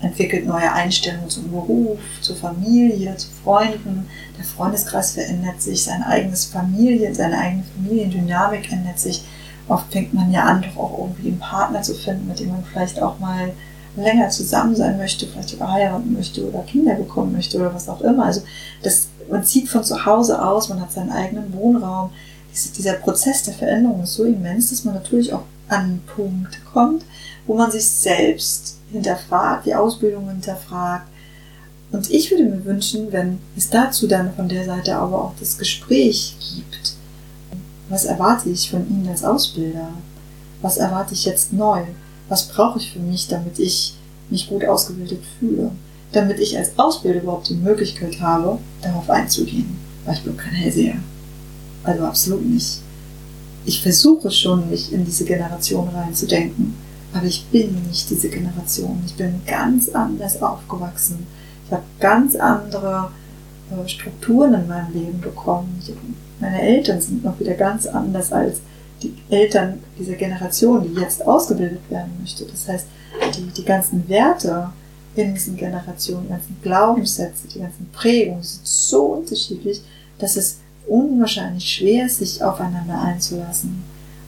entwickelt 0.00 0.46
neue 0.46 0.72
Einstellungen 0.72 1.28
zum 1.28 1.50
Beruf, 1.50 1.98
zur 2.20 2.36
Familie, 2.36 3.16
zu 3.16 3.28
Freunden. 3.44 4.08
Der 4.36 4.44
Freundeskreis 4.44 5.12
verändert 5.12 5.62
sich, 5.62 5.84
sein 5.84 6.02
eigenes 6.02 6.46
Familie, 6.46 7.14
seine 7.14 7.38
eigene 7.38 7.62
Familiendynamik 7.76 8.70
ändert 8.72 8.98
sich. 8.98 9.22
Oft 9.68 9.92
fängt 9.92 10.12
man 10.12 10.32
ja 10.32 10.44
an, 10.44 10.62
doch 10.62 10.76
auch 10.82 10.98
irgendwie 10.98 11.28
einen 11.28 11.38
Partner 11.38 11.82
zu 11.82 11.94
finden, 11.94 12.26
mit 12.26 12.40
dem 12.40 12.48
man 12.48 12.64
vielleicht 12.64 13.00
auch 13.00 13.18
mal 13.20 13.52
länger 13.96 14.28
zusammen 14.30 14.74
sein 14.74 14.96
möchte, 14.96 15.26
vielleicht 15.26 15.50
sogar 15.50 15.72
heiraten 15.72 16.14
möchte 16.14 16.48
oder 16.48 16.62
Kinder 16.62 16.94
bekommen 16.94 17.32
möchte 17.32 17.58
oder 17.58 17.74
was 17.74 17.88
auch 17.88 18.00
immer. 18.00 18.24
Also 18.24 18.42
das, 18.82 19.08
man 19.30 19.44
zieht 19.44 19.68
von 19.68 19.84
zu 19.84 20.04
Hause 20.04 20.44
aus, 20.44 20.68
man 20.68 20.80
hat 20.80 20.92
seinen 20.92 21.12
eigenen 21.12 21.52
Wohnraum 21.52 22.10
dieser 22.76 22.94
Prozess 22.94 23.42
der 23.44 23.54
Veränderung 23.54 24.02
ist 24.02 24.14
so 24.14 24.24
immens, 24.24 24.70
dass 24.70 24.84
man 24.84 24.94
natürlich 24.94 25.32
auch 25.32 25.44
an 25.68 25.84
einen 25.84 26.02
Punkt 26.14 26.60
kommt, 26.72 27.04
wo 27.46 27.54
man 27.54 27.70
sich 27.70 27.86
selbst 27.86 28.76
hinterfragt, 28.90 29.66
die 29.66 29.74
Ausbildung 29.74 30.28
hinterfragt. 30.28 31.06
Und 31.92 32.10
ich 32.10 32.30
würde 32.30 32.44
mir 32.44 32.64
wünschen, 32.64 33.12
wenn 33.12 33.38
es 33.56 33.70
dazu 33.70 34.06
dann 34.06 34.34
von 34.34 34.48
der 34.48 34.64
Seite 34.64 34.96
aber 34.96 35.24
auch 35.24 35.34
das 35.38 35.58
Gespräch 35.58 36.36
gibt. 36.56 36.94
Was 37.88 38.04
erwarte 38.04 38.48
ich 38.48 38.70
von 38.70 38.88
Ihnen 38.88 39.08
als 39.08 39.24
Ausbilder? 39.24 39.88
Was 40.62 40.78
erwarte 40.78 41.14
ich 41.14 41.24
jetzt 41.24 41.52
neu? 41.52 41.82
Was 42.28 42.48
brauche 42.48 42.78
ich 42.78 42.92
für 42.92 43.00
mich, 43.00 43.28
damit 43.28 43.58
ich 43.58 43.94
mich 44.30 44.48
gut 44.48 44.64
ausgebildet 44.64 45.22
fühle? 45.38 45.72
Damit 46.12 46.38
ich 46.38 46.56
als 46.56 46.78
Ausbilder 46.78 47.22
überhaupt 47.22 47.48
die 47.48 47.54
Möglichkeit 47.54 48.20
habe, 48.20 48.58
darauf 48.80 49.10
einzugehen. 49.10 49.76
Weil 50.04 50.14
ich 50.14 50.22
bin 50.22 50.36
kein 50.36 50.54
Hellseher. 50.54 50.96
Also 51.84 52.04
absolut 52.04 52.44
nicht. 52.44 52.80
Ich 53.64 53.82
versuche 53.82 54.30
schon, 54.30 54.70
mich 54.70 54.92
in 54.92 55.04
diese 55.04 55.24
Generation 55.24 55.88
reinzudenken, 55.88 56.74
aber 57.12 57.26
ich 57.26 57.46
bin 57.46 57.86
nicht 57.88 58.10
diese 58.10 58.28
Generation. 58.28 59.02
Ich 59.06 59.14
bin 59.14 59.40
ganz 59.46 59.88
anders 59.90 60.42
aufgewachsen. 60.42 61.26
Ich 61.66 61.72
habe 61.72 61.84
ganz 62.00 62.34
andere 62.34 63.10
äh, 63.70 63.88
Strukturen 63.88 64.54
in 64.54 64.68
meinem 64.68 64.92
Leben 64.92 65.20
bekommen. 65.20 65.80
meine 66.40 66.60
Eltern 66.60 67.00
sind 67.00 67.24
noch 67.24 67.38
wieder 67.38 67.54
ganz 67.54 67.86
anders 67.86 68.32
als 68.32 68.60
die 69.02 69.14
Eltern 69.30 69.80
dieser 69.98 70.14
Generation, 70.14 70.82
die 70.82 71.00
jetzt 71.00 71.26
ausgebildet 71.26 71.80
werden 71.90 72.12
möchte. 72.20 72.44
Das 72.44 72.68
heißt, 72.68 72.86
die, 73.36 73.46
die 73.46 73.64
ganzen 73.64 74.08
Werte 74.08 74.70
in 75.14 75.34
diesen 75.34 75.56
Generationen, 75.56 76.24
die 76.24 76.30
ganzen 76.30 76.56
Glaubenssätze, 76.62 77.48
die 77.48 77.58
ganzen 77.58 77.88
Prägungen 77.92 78.42
sind 78.42 78.66
so 78.66 79.04
unterschiedlich, 79.04 79.82
dass 80.18 80.36
es 80.36 80.58
unwahrscheinlich 80.86 81.68
schwer, 81.68 82.08
sich 82.08 82.42
aufeinander 82.42 83.00
einzulassen 83.00 83.82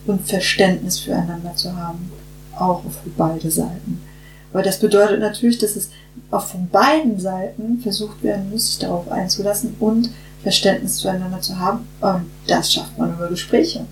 und 0.05 0.27
Verständnis 0.27 0.99
füreinander 0.99 1.55
zu 1.55 1.75
haben, 1.75 2.11
auch 2.57 2.81
für 2.83 3.09
beide 3.17 3.51
Seiten. 3.51 4.01
Aber 4.53 4.63
das 4.63 4.79
bedeutet 4.79 5.19
natürlich, 5.19 5.57
dass 5.57 5.75
es 5.75 5.89
auch 6.31 6.45
von 6.45 6.69
beiden 6.69 7.19
Seiten 7.19 7.79
versucht 7.79 8.23
werden 8.23 8.49
muss, 8.51 8.67
sich 8.67 8.79
darauf 8.79 9.11
einzulassen 9.11 9.75
und 9.79 10.09
Verständnis 10.43 10.97
zueinander 10.97 11.41
zu 11.41 11.59
haben. 11.59 11.87
Und 11.99 12.25
das 12.47 12.71
schafft 12.71 12.97
man 12.97 13.13
über 13.13 13.27
Gespräche. 13.27 13.85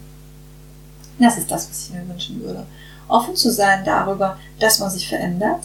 Das 1.19 1.37
ist 1.37 1.51
das, 1.51 1.69
was 1.69 1.87
ich 1.87 1.93
mir 1.93 2.07
wünschen 2.07 2.41
würde. 2.41 2.65
Offen 3.07 3.35
zu 3.35 3.51
sein 3.51 3.83
darüber, 3.83 4.37
dass 4.59 4.79
man 4.79 4.89
sich 4.89 5.07
verändert, 5.07 5.59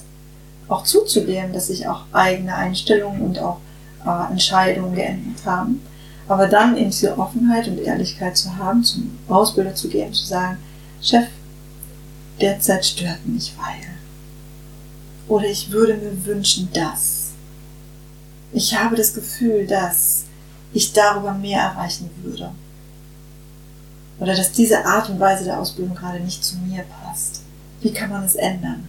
auch 0.69 0.83
zuzugeben, 0.83 1.53
dass 1.53 1.69
sich 1.69 1.87
auch 1.89 2.03
eigene 2.13 2.55
Einstellungen 2.55 3.23
und 3.23 3.39
auch 3.39 3.59
äh, 4.05 4.33
Entscheidungen 4.33 4.95
geändert 4.95 5.47
haben 5.47 5.81
aber 6.29 6.47
dann 6.47 6.77
eben 6.77 6.91
diese 6.91 7.17
Offenheit 7.19 7.67
und 7.69 7.79
Ehrlichkeit 7.79 8.37
zu 8.37 8.55
haben, 8.57 8.85
zum 8.85 9.19
Ausbilder 9.29 9.75
zu 9.75 9.89
gehen, 9.89 10.13
zu 10.13 10.27
sagen, 10.27 10.59
Chef, 11.01 11.27
derzeit 12.41 12.85
stört 12.85 13.27
mich, 13.27 13.55
weil. 13.57 13.89
Oder 15.27 15.47
ich 15.47 15.71
würde 15.71 15.95
mir 15.95 16.25
wünschen, 16.27 16.69
dass. 16.73 17.31
Ich 18.53 18.79
habe 18.79 18.95
das 18.95 19.15
Gefühl, 19.15 19.67
dass 19.67 20.25
ich 20.73 20.93
darüber 20.93 21.33
mehr 21.33 21.61
erreichen 21.61 22.11
würde. 22.23 22.51
Oder 24.19 24.35
dass 24.35 24.53
diese 24.53 24.85
Art 24.85 25.09
und 25.09 25.21
Weise 25.21 25.45
der 25.45 25.59
Ausbildung 25.59 25.95
gerade 25.95 26.21
nicht 26.21 26.45
zu 26.45 26.57
mir 26.59 26.85
passt. 27.03 27.43
wie 27.81 27.93
kann 27.93 28.11
man 28.11 28.25
es 28.25 28.35
ändern? 28.35 28.89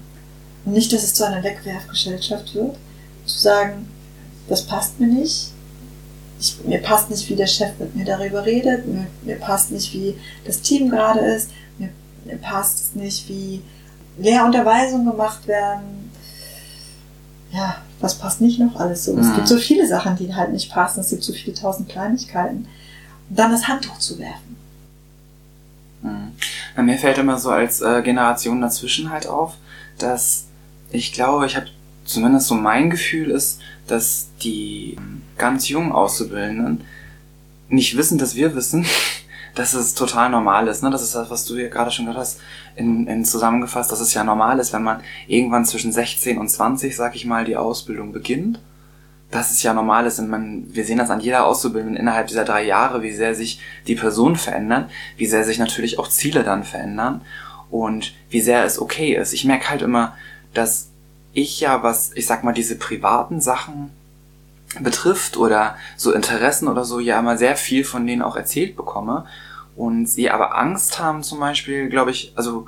Und 0.65 0.73
nicht, 0.73 0.91
dass 0.91 1.04
es 1.04 1.13
zu 1.13 1.25
einer 1.25 1.43
Wegwerfgesellschaft 1.43 2.56
wird, 2.56 2.75
zu 3.25 3.39
sagen, 3.39 3.88
das 4.47 4.65
passt 4.65 4.99
mir 4.99 5.08
nicht, 5.08 5.52
ich, 6.39 6.58
mir 6.65 6.82
passt 6.82 7.10
nicht, 7.10 7.30
wie 7.30 7.36
der 7.36 7.47
Chef 7.47 7.71
mit 7.80 7.95
mir 7.95 8.06
darüber 8.06 8.45
redet, 8.45 8.88
mir, 8.88 9.08
mir 9.23 9.36
passt 9.36 9.71
nicht, 9.71 9.93
wie 9.93 10.15
das 10.45 10.62
Team 10.62 10.89
gerade 10.89 11.19
ist, 11.19 11.52
mir, 11.78 11.89
mir 12.25 12.38
passt 12.38 12.95
nicht, 12.95 13.28
wie 13.28 13.62
Lehrunterweisungen 14.17 15.10
gemacht 15.10 15.47
werden. 15.47 16.12
Ja, 17.52 17.78
was 17.99 18.17
passt 18.17 18.41
nicht 18.41 18.60
noch 18.60 18.75
alles 18.80 19.06
so? 19.06 19.13
Mhm. 19.13 19.19
Es 19.19 19.36
gibt 19.36 19.47
so 19.47 19.58
viele 19.58 19.88
Sachen, 19.88 20.15
die 20.15 20.34
halt 20.34 20.52
nicht 20.54 20.71
passen, 20.71 21.02
es 21.02 21.10
gibt 21.10 21.23
so 21.23 21.34
viele 21.34 21.56
tausend 21.56 21.89
Kleinigkeiten. 21.89 22.67
Und 23.30 23.39
dann 23.39 23.52
das 23.52 23.67
Handtuch 23.67 23.97
zu 23.97 24.19
werfen. 24.19 24.56
Mhm. 26.02 26.86
Mir 26.86 26.97
fällt 26.97 27.17
immer 27.17 27.38
so 27.38 27.49
als 27.49 27.82
äh, 27.82 28.02
Generation 28.02 28.62
dazwischen 28.62 29.10
halt 29.12 29.28
auf, 29.28 29.56
dass 29.97 30.45
ich 30.91 31.12
glaube, 31.12 31.45
ich 31.45 31.56
habe 31.56 31.67
zumindest 32.10 32.48
so 32.48 32.56
mein 32.56 32.89
Gefühl 32.89 33.30
ist, 33.30 33.62
dass 33.88 34.30
die 34.41 34.98
ganz 35.38 35.69
jungen 35.69 35.91
Auszubildenden 35.91 36.82
nicht 37.69 37.95
wissen, 37.98 38.17
dass 38.17 38.36
wir 38.36 38.56
wissen, 38.56 38.86
dass 39.56 39.74
es 39.74 39.93
total 39.93 40.30
normal 40.30 40.67
ist. 40.67 40.82
Ne? 40.82 40.89
Das 40.89 41.04
ist 41.04 41.13
das, 41.13 41.30
was 41.30 41.45
du 41.45 41.56
hier 41.56 41.69
gerade 41.69 41.91
schon 41.91 42.06
gesagt 42.06 42.22
hast, 42.22 42.41
in, 42.76 43.08
in 43.08 43.26
zusammengefasst, 43.26 43.91
dass 43.91 44.00
es 44.00 44.13
ja 44.13 44.24
normal 44.24 44.60
ist, 44.60 44.74
wenn 44.74 44.84
man 44.84 45.02
irgendwann 45.28 45.65
zwischen 45.65 45.91
16 45.91 46.38
und 46.38 46.50
20, 46.50 46.95
sag 46.95 47.15
ich 47.15 47.26
mal, 47.26 47.45
die 47.45 47.58
Ausbildung 47.58 48.12
beginnt. 48.12 48.60
Dass 49.30 49.52
es 49.52 49.62
ja 49.62 49.76
normal 49.76 50.08
ist 50.08 50.17
und 50.17 50.28
man, 50.28 50.65
wir 50.74 50.84
sehen 50.86 50.98
das 50.98 51.12
an 51.12 51.19
jeder 51.19 51.45
Auszubildung 51.45 51.95
innerhalb 51.95 52.26
dieser 52.26 52.45
drei 52.45 52.65
Jahre, 52.65 53.04
wie 53.04 53.12
sehr 53.12 53.36
sich 53.36 53.62
die 53.86 53.93
Person 53.93 54.36
verändert, 54.36 54.89
wie 55.17 55.28
sehr 55.28 55.43
sich 55.43 55.60
natürlich 55.60 56.00
auch 56.00 56.08
Ziele 56.08 56.43
dann 56.43 56.63
verändern 56.63 57.22
und 57.69 58.15
wie 58.32 58.41
sehr 58.41 58.65
es 58.65 58.82
okay 58.82 59.13
ist. 59.13 59.34
Ich 59.34 59.45
merke 59.45 59.69
halt 59.69 59.84
immer, 59.84 60.15
dass 60.56 60.89
ich 61.41 61.60
ja, 61.60 61.84
was, 61.84 62.12
ich 62.13 62.25
sag 62.25 62.43
mal, 62.43 62.54
diese 62.54 62.78
privaten 62.78 63.41
Sachen 63.41 63.91
betrifft 64.80 65.38
oder 65.38 65.75
so 65.97 66.13
Interessen 66.13 66.67
oder 66.67 66.86
so, 66.86 66.99
ja 66.99 67.19
immer 67.19 67.38
sehr 67.38 67.56
viel 67.56 67.84
von 67.84 68.06
denen 68.06 68.21
auch 68.21 68.36
erzählt 68.36 68.75
bekomme. 68.75 69.25
Und 69.75 70.08
sie 70.08 70.30
aber 70.30 70.58
Angst 70.58 70.99
haben 70.99 71.23
zum 71.23 71.39
Beispiel, 71.39 71.89
glaube 71.89 72.12
ich, 72.12 72.34
also 72.36 72.67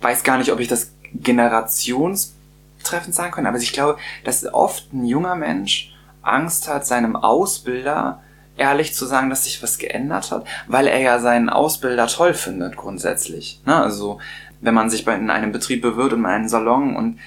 weiß 0.00 0.22
gar 0.22 0.38
nicht, 0.38 0.52
ob 0.52 0.60
ich 0.60 0.68
das 0.68 0.92
generationstreffend 1.14 3.14
sagen 3.14 3.32
kann, 3.32 3.46
aber 3.46 3.58
ich 3.58 3.72
glaube, 3.72 3.98
dass 4.24 4.46
oft 4.52 4.92
ein 4.92 5.06
junger 5.06 5.34
Mensch 5.34 5.94
Angst 6.22 6.68
hat, 6.68 6.86
seinem 6.86 7.16
Ausbilder 7.16 8.20
ehrlich 8.56 8.94
zu 8.94 9.06
sagen, 9.06 9.30
dass 9.30 9.44
sich 9.44 9.62
was 9.62 9.78
geändert 9.78 10.30
hat, 10.30 10.46
weil 10.66 10.86
er 10.86 11.00
ja 11.00 11.18
seinen 11.18 11.48
Ausbilder 11.48 12.06
toll 12.06 12.34
findet 12.34 12.76
grundsätzlich. 12.76 13.60
Ne? 13.64 13.76
Also 13.76 14.18
wenn 14.60 14.74
man 14.74 14.90
sich 14.90 15.04
bei 15.04 15.14
in 15.14 15.30
einem 15.30 15.52
Betrieb 15.52 15.82
bewirbt, 15.82 16.14
in 16.14 16.26
einem 16.26 16.48
Salon 16.48 16.96
und 16.96 17.18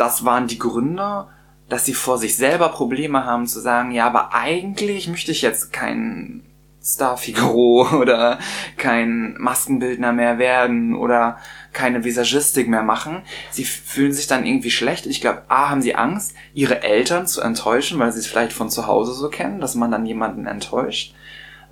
das 0.00 0.24
waren 0.24 0.46
die 0.46 0.58
Gründe, 0.58 1.26
dass 1.68 1.84
sie 1.84 1.94
vor 1.94 2.18
sich 2.18 2.36
selber 2.36 2.70
Probleme 2.70 3.24
haben 3.24 3.46
zu 3.46 3.60
sagen, 3.60 3.90
ja, 3.90 4.06
aber 4.06 4.32
eigentlich 4.32 5.08
möchte 5.08 5.32
ich 5.32 5.42
jetzt 5.42 5.72
kein 5.72 6.42
Star-Figaro 6.82 7.88
oder 8.00 8.38
kein 8.76 9.34
Maskenbildner 9.38 10.12
mehr 10.12 10.38
werden 10.38 10.94
oder 10.94 11.38
keine 11.72 12.04
Visagistik 12.04 12.68
mehr 12.68 12.82
machen. 12.82 13.22
Sie 13.50 13.64
fühlen 13.64 14.12
sich 14.12 14.26
dann 14.26 14.46
irgendwie 14.46 14.70
schlecht. 14.70 15.06
Ich 15.06 15.20
glaube, 15.20 15.42
A, 15.48 15.68
haben 15.68 15.82
sie 15.82 15.94
Angst, 15.94 16.34
ihre 16.54 16.82
Eltern 16.82 17.26
zu 17.26 17.42
enttäuschen, 17.42 17.98
weil 17.98 18.12
sie 18.12 18.20
es 18.20 18.26
vielleicht 18.26 18.52
von 18.52 18.70
zu 18.70 18.86
Hause 18.86 19.12
so 19.12 19.28
kennen, 19.28 19.60
dass 19.60 19.74
man 19.74 19.90
dann 19.90 20.06
jemanden 20.06 20.46
enttäuscht. 20.46 21.14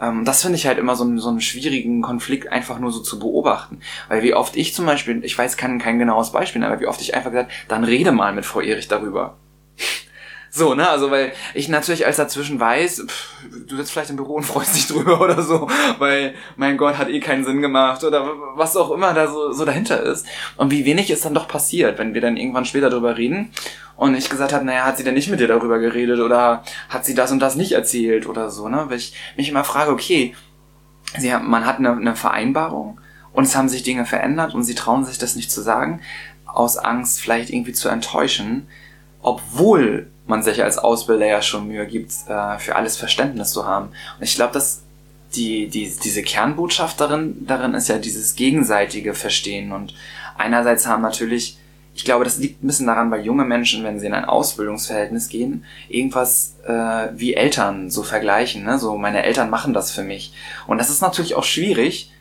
Ähm, 0.01 0.25
das 0.25 0.43
finde 0.43 0.57
ich 0.57 0.67
halt 0.67 0.79
immer 0.79 0.97
so, 0.97 1.05
einen, 1.05 1.19
so 1.19 1.29
einen 1.29 1.41
schwierigen 1.41 2.03
Konflikt 2.03 2.53
einfach 2.53 2.79
nur 2.79 2.93
so 2.93 3.01
zu 3.01 3.19
beobachten. 3.19 3.81
Weil 4.09 4.23
wie 4.23 4.35
oft 4.35 4.57
ich 4.57 4.75
zum 4.75 4.87
Beispiel, 4.87 5.25
ich 5.25 5.37
weiß 5.37 5.57
kein, 5.57 5.79
kein 5.79 5.99
genaues 5.99 6.33
Beispiel, 6.33 6.63
aber 6.65 6.81
wie 6.81 6.87
oft 6.87 7.01
ich 7.01 7.15
einfach 7.15 7.31
gesagt, 7.31 7.53
dann 7.69 7.85
rede 7.85 8.13
mal 8.13 8.33
mit 8.33 8.45
Frau 8.45 8.61
Erich 8.61 8.89
darüber. 8.89 9.37
So, 10.51 10.75
ne, 10.75 10.89
also 10.89 11.11
weil 11.11 11.33
ich 11.55 11.69
natürlich 11.69 12.07
als 12.07 12.17
dazwischen 12.17 12.59
weiß, 12.59 13.05
pff, 13.07 13.35
du 13.67 13.77
sitzt 13.77 13.93
vielleicht 13.93 14.11
im 14.11 14.17
Büro 14.17 14.35
und 14.35 14.45
freust 14.45 14.75
dich 14.75 14.87
drüber 14.87 15.21
oder 15.25 15.43
so, 15.43 15.69
weil 15.99 16.35
mein 16.57 16.77
Gott 16.77 16.99
hat 16.99 17.09
eh 17.09 17.21
keinen 17.21 17.45
Sinn 17.45 17.61
gemacht 17.61 18.03
oder 18.05 18.33
was 18.55 18.77
auch 18.77 18.91
immer 18.91 19.13
da 19.13 19.29
so, 19.29 19.53
so 19.53 19.65
dahinter 19.65 20.03
ist. 20.03 20.27
Und 20.57 20.71
wie 20.71 20.85
wenig 20.85 21.11
ist 21.11 21.25
dann 21.25 21.35
doch 21.35 21.49
passiert, 21.49 21.99
wenn 21.99 22.15
wir 22.15 22.21
dann 22.21 22.37
irgendwann 22.37 22.65
später 22.65 22.91
darüber 22.91 23.17
reden 23.17 23.53
und 23.97 24.15
ich 24.15 24.31
gesagt 24.31 24.53
habe, 24.53 24.65
naja, 24.65 24.85
hat 24.85 24.97
sie 24.97 25.05
denn 25.05 25.15
nicht 25.15 25.31
mit 25.31 25.41
dir 25.41 25.49
darüber 25.49 25.79
geredet 25.79 26.21
oder 26.21 26.63
hat 26.89 27.05
sie 27.05 27.15
das 27.15 27.33
und 27.33 27.41
das 27.41 27.57
nicht 27.57 27.73
erzählt 27.73 28.27
oder 28.27 28.51
so, 28.51 28.69
ne? 28.69 28.87
Weil 28.89 28.99
ich 28.99 29.15
mich 29.37 29.49
immer 29.49 29.65
frage, 29.65 29.91
okay, 29.91 30.35
sie 31.19 31.33
man 31.41 31.67
hat 31.67 31.79
eine, 31.79 31.93
eine 31.93 32.17
Vereinbarung 32.17 33.01
und 33.33 33.45
es 33.45 33.57
haben 33.57 33.69
sich 33.69 33.83
Dinge 33.83 34.07
verändert 34.07 34.55
und 34.55 34.63
sie 34.65 34.75
trauen 34.75 35.05
sich 35.05 35.19
das 35.19 35.37
nicht 35.37 35.51
zu 35.51 35.61
sagen, 35.61 36.01
aus 36.47 36.79
Angst 36.79 37.21
vielleicht 37.21 37.51
irgendwie 37.51 37.73
zu 37.73 37.89
enttäuschen, 37.89 38.69
obwohl 39.21 40.11
man 40.27 40.43
sich 40.43 40.63
als 40.63 40.79
Ausbilder 40.79 41.27
ja 41.27 41.43
schon 41.43 41.69
Mühe 41.69 41.87
gibt, 41.87 42.13
äh, 42.29 42.59
für 42.59 42.77
alles 42.77 42.97
Verständnis 42.97 43.53
zu 43.53 43.67
haben. 43.67 43.87
Und 43.87 44.23
ich 44.23 44.35
glaube, 44.35 44.53
dass 44.53 44.83
die, 45.35 45.69
die, 45.69 45.93
diese 46.03 46.23
Kernbotschaft 46.23 47.01
darin, 47.01 47.47
darin 47.47 47.75
ist 47.75 47.89
ja 47.89 47.99
dieses 47.99 48.35
gegenseitige 48.35 49.15
Verstehen. 49.15 49.73
Und 49.73 49.95
einerseits 50.37 50.87
haben 50.87 51.03
natürlich, 51.03 51.59
ich 51.95 52.05
glaube, 52.05 52.25
das 52.25 52.39
liegt 52.39 52.63
ein 52.63 52.67
bisschen 52.67 52.87
daran, 52.87 53.11
weil 53.11 53.25
junge 53.25 53.45
Menschen, 53.45 53.85
wenn 53.85 54.01
sie 54.01 54.07
in 54.07 54.15
ein 54.15 54.25
Ausbildungsverhältnis 54.25 55.29
gehen, 55.29 55.65
irgendwas 55.89 56.57
äh, 56.67 57.09
wie 57.15 57.35
Eltern 57.35 57.91
so 57.91 58.03
vergleichen. 58.03 58.65
Ne? 58.65 58.79
So, 58.79 58.97
meine 58.97 59.25
Eltern 59.25 59.51
machen 59.51 59.75
das 59.75 59.91
für 59.91 60.03
mich. 60.03 60.33
Und 60.67 60.79
das 60.79 60.91
ist 60.91 61.03
natürlich 61.03 61.35
auch 61.35 61.45
schwierig, 61.45 62.13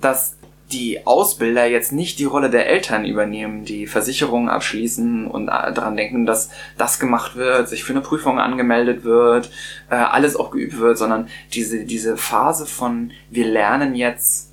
dass 0.00 0.35
die 0.72 1.06
Ausbilder 1.06 1.66
jetzt 1.66 1.92
nicht 1.92 2.18
die 2.18 2.24
Rolle 2.24 2.50
der 2.50 2.68
Eltern 2.68 3.04
übernehmen, 3.04 3.64
die 3.64 3.86
Versicherungen 3.86 4.48
abschließen 4.48 5.26
und 5.28 5.48
äh, 5.48 5.72
daran 5.72 5.96
denken, 5.96 6.26
dass 6.26 6.50
das 6.76 6.98
gemacht 6.98 7.36
wird, 7.36 7.68
sich 7.68 7.84
für 7.84 7.92
eine 7.92 8.00
Prüfung 8.00 8.40
angemeldet 8.40 9.04
wird, 9.04 9.50
äh, 9.90 9.94
alles 9.94 10.34
auch 10.34 10.50
geübt 10.50 10.78
wird, 10.78 10.98
sondern 10.98 11.28
diese, 11.52 11.84
diese 11.84 12.16
Phase 12.16 12.66
von 12.66 13.12
wir 13.30 13.46
lernen 13.46 13.94
jetzt 13.94 14.50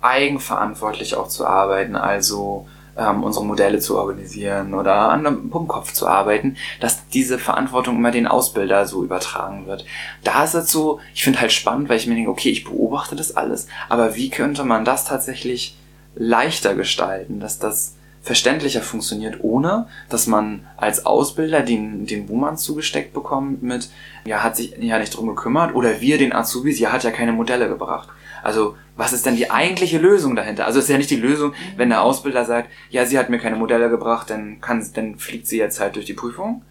eigenverantwortlich 0.00 1.14
auch 1.14 1.28
zu 1.28 1.46
arbeiten, 1.46 1.96
also 1.96 2.66
ähm, 2.98 3.22
unsere 3.22 3.44
Modelle 3.44 3.78
zu 3.78 3.96
organisieren 3.96 4.74
oder 4.74 5.10
an 5.10 5.26
einem 5.26 5.50
Pumpkopf 5.50 5.92
zu 5.92 6.06
arbeiten, 6.06 6.56
dass 6.80 7.08
diese 7.08 7.38
Verantwortung 7.38 7.96
immer 7.96 8.10
den 8.10 8.26
Ausbilder 8.26 8.86
so 8.86 9.04
übertragen 9.04 9.66
wird. 9.66 9.84
Da 10.24 10.44
ist 10.44 10.54
es 10.54 10.70
so, 10.70 11.00
ich 11.14 11.24
finde 11.24 11.40
halt 11.40 11.52
spannend, 11.52 11.88
weil 11.88 11.96
ich 11.96 12.06
mir 12.06 12.14
denke, 12.14 12.30
okay, 12.30 12.50
ich 12.50 12.64
beobachte 12.64 13.16
das 13.16 13.36
alles, 13.36 13.68
aber 13.88 14.16
wie 14.16 14.30
könnte 14.30 14.64
man 14.64 14.84
das 14.84 15.04
tatsächlich 15.04 15.76
leichter 16.14 16.74
gestalten, 16.74 17.40
dass 17.40 17.58
das 17.58 17.94
verständlicher 18.20 18.82
funktioniert, 18.82 19.38
ohne 19.42 19.86
dass 20.08 20.26
man 20.26 20.66
als 20.76 21.06
Ausbilder 21.06 21.62
den, 21.62 22.06
den 22.06 22.26
Buhmann 22.26 22.58
zugesteckt 22.58 23.14
bekommt 23.14 23.62
mit, 23.62 23.90
ja, 24.26 24.42
hat 24.42 24.56
sich 24.56 24.76
ja 24.78 24.98
nicht 24.98 25.16
drum 25.16 25.28
gekümmert 25.28 25.74
oder 25.74 26.00
wir 26.00 26.18
den 26.18 26.32
Azubis, 26.32 26.78
ja, 26.78 26.92
hat 26.92 27.04
ja 27.04 27.10
keine 27.10 27.32
Modelle 27.32 27.68
gebracht. 27.68 28.08
Also 28.42 28.76
was 28.98 29.12
ist 29.12 29.24
denn 29.24 29.36
die 29.36 29.50
eigentliche 29.50 29.96
Lösung 29.96 30.34
dahinter? 30.34 30.66
Also 30.66 30.80
es 30.80 30.86
ist 30.86 30.90
ja 30.90 30.98
nicht 30.98 31.10
die 31.10 31.16
Lösung, 31.16 31.54
wenn 31.76 31.88
der 31.88 32.02
Ausbilder 32.02 32.44
sagt, 32.44 32.68
ja, 32.90 33.06
sie 33.06 33.16
hat 33.16 33.30
mir 33.30 33.38
keine 33.38 33.54
Modelle 33.54 33.88
gebracht, 33.88 34.28
dann 34.28 34.60
kann, 34.60 34.84
dann 34.94 35.16
fliegt 35.16 35.46
sie 35.46 35.56
jetzt 35.56 35.78
halt 35.78 35.94
durch 35.94 36.04
die 36.04 36.14
Prüfung. 36.14 36.62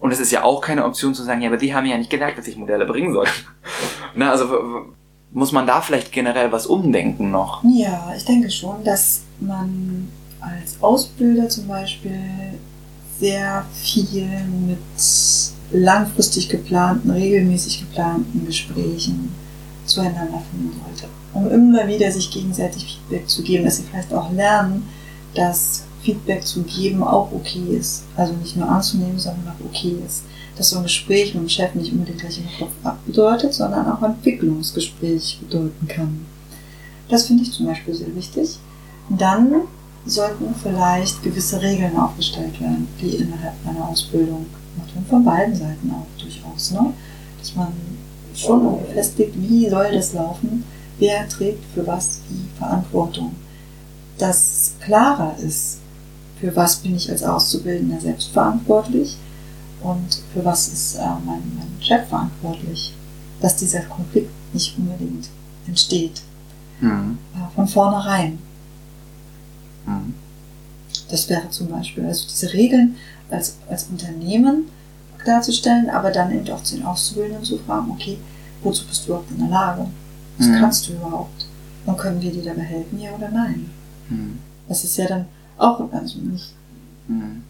Und 0.00 0.10
es 0.10 0.18
ist 0.18 0.32
ja 0.32 0.42
auch 0.42 0.62
keine 0.62 0.86
Option 0.86 1.14
zu 1.14 1.22
sagen, 1.22 1.42
ja, 1.42 1.48
aber 1.48 1.58
die 1.58 1.74
haben 1.74 1.84
ja 1.84 1.98
nicht 1.98 2.08
gemerkt, 2.08 2.38
dass 2.38 2.48
ich 2.48 2.56
Modelle 2.56 2.86
bringen 2.86 3.12
soll. 3.12 3.26
Na, 4.14 4.30
also 4.30 4.94
muss 5.32 5.52
man 5.52 5.66
da 5.66 5.82
vielleicht 5.82 6.12
generell 6.12 6.50
was 6.50 6.66
umdenken 6.66 7.30
noch? 7.30 7.62
Ja, 7.64 8.10
ich 8.16 8.24
denke 8.24 8.50
schon, 8.50 8.82
dass 8.82 9.24
man 9.38 10.08
als 10.40 10.78
Ausbilder 10.80 11.50
zum 11.50 11.68
Beispiel 11.68 12.18
sehr 13.20 13.66
viel 13.74 14.28
mit 14.66 14.78
langfristig 15.72 16.48
geplanten, 16.48 17.10
regelmäßig 17.10 17.80
geplanten 17.80 18.46
Gesprächen 18.46 19.45
zueinander 19.96 20.42
finden 20.50 20.80
sollte 20.84 21.08
um 21.36 21.50
immer 21.50 21.86
wieder 21.86 22.10
sich 22.10 22.30
gegenseitig 22.30 22.84
Feedback 22.84 23.28
zu 23.28 23.42
geben, 23.42 23.64
dass 23.64 23.76
sie 23.76 23.84
vielleicht 23.84 24.12
auch 24.12 24.32
lernen, 24.32 24.88
dass 25.34 25.84
Feedback 26.02 26.44
zu 26.44 26.62
geben 26.62 27.02
auch 27.02 27.30
okay 27.32 27.76
ist. 27.76 28.04
Also 28.16 28.32
nicht 28.34 28.56
nur 28.56 28.68
anzunehmen, 28.68 29.18
sondern 29.18 29.48
auch 29.48 29.66
okay 29.66 29.96
ist. 30.06 30.22
Dass 30.56 30.70
so 30.70 30.78
ein 30.78 30.84
Gespräch 30.84 31.34
mit 31.34 31.42
dem 31.42 31.48
Chef 31.48 31.74
nicht 31.74 31.92
unbedingt 31.92 32.20
gleich 32.20 32.38
im 32.38 32.48
Kopf 32.58 32.96
bedeutet, 33.04 33.52
sondern 33.52 33.90
auch 33.90 34.02
Entwicklungsgespräch 34.02 35.40
bedeuten 35.40 35.86
kann. 35.88 36.24
Das 37.08 37.26
finde 37.26 37.42
ich 37.42 37.52
zum 37.52 37.66
Beispiel 37.66 37.94
sehr 37.94 38.14
wichtig. 38.14 38.58
Dann 39.10 39.52
sollten 40.06 40.54
vielleicht 40.62 41.22
gewisse 41.22 41.60
Regeln 41.60 41.96
aufgestellt 41.96 42.60
werden, 42.60 42.88
die 43.00 43.16
innerhalb 43.16 43.54
einer 43.66 43.88
Ausbildung, 43.88 44.46
von 45.10 45.24
beiden 45.24 45.54
Seiten 45.54 45.90
auch 45.90 46.06
durchaus, 46.20 46.70
ne? 46.70 46.92
dass 47.38 47.54
man 47.54 47.72
schon 48.36 48.78
festlegt, 48.92 49.34
wie 49.36 49.68
soll 49.68 49.92
das 49.92 50.12
laufen, 50.12 50.64
wer 50.98 51.28
trägt 51.28 51.64
für 51.74 51.86
was 51.86 52.20
die 52.30 52.48
Verantwortung. 52.58 53.34
Dass 54.18 54.72
klarer 54.80 55.36
ist, 55.38 55.78
für 56.40 56.54
was 56.54 56.76
bin 56.76 56.96
ich 56.96 57.10
als 57.10 57.22
Auszubildender 57.22 58.00
selbst 58.00 58.28
verantwortlich 58.28 59.16
und 59.82 60.22
für 60.32 60.44
was 60.44 60.68
ist 60.68 60.96
äh, 60.96 61.00
mein, 61.24 61.42
mein 61.56 61.80
Chef 61.80 62.08
verantwortlich. 62.08 62.94
Dass 63.40 63.56
dieser 63.56 63.82
Konflikt 63.82 64.30
nicht 64.52 64.76
unbedingt 64.78 65.28
entsteht. 65.66 66.22
Mhm. 66.80 67.18
Äh, 67.34 67.54
von 67.54 67.68
vornherein. 67.68 68.38
Mhm. 69.86 70.14
Das 71.10 71.28
wäre 71.28 71.48
zum 71.50 71.68
Beispiel, 71.68 72.04
also 72.04 72.26
diese 72.28 72.52
Regeln 72.52 72.96
als, 73.30 73.56
als 73.68 73.84
Unternehmen 73.84 74.68
darzustellen, 75.26 75.90
aber 75.90 76.10
dann 76.10 76.32
eben 76.32 76.48
auch 76.50 76.62
zu 76.62 76.76
den 76.76 76.84
Auszubildenden 76.84 77.44
zu 77.44 77.58
fragen, 77.58 77.90
okay, 77.90 78.18
wozu 78.62 78.86
bist 78.86 79.02
du 79.04 79.08
überhaupt 79.08 79.30
in 79.30 79.38
der 79.38 79.48
Lage? 79.48 79.86
Was 80.38 80.46
Mhm. 80.48 80.58
kannst 80.60 80.88
du 80.88 80.92
überhaupt? 80.92 81.46
Und 81.86 81.96
können 81.98 82.20
wir 82.20 82.32
dir 82.32 82.42
dabei 82.44 82.62
helfen, 82.62 83.00
ja 83.00 83.10
oder 83.12 83.28
nein? 83.30 83.70
Mhm. 84.08 84.38
Das 84.68 84.82
ist 84.84 84.96
ja 84.96 85.06
dann 85.06 85.26
auch, 85.58 85.80
also 85.92 86.18
nicht, 86.18 86.52
Mhm. 87.08 87.42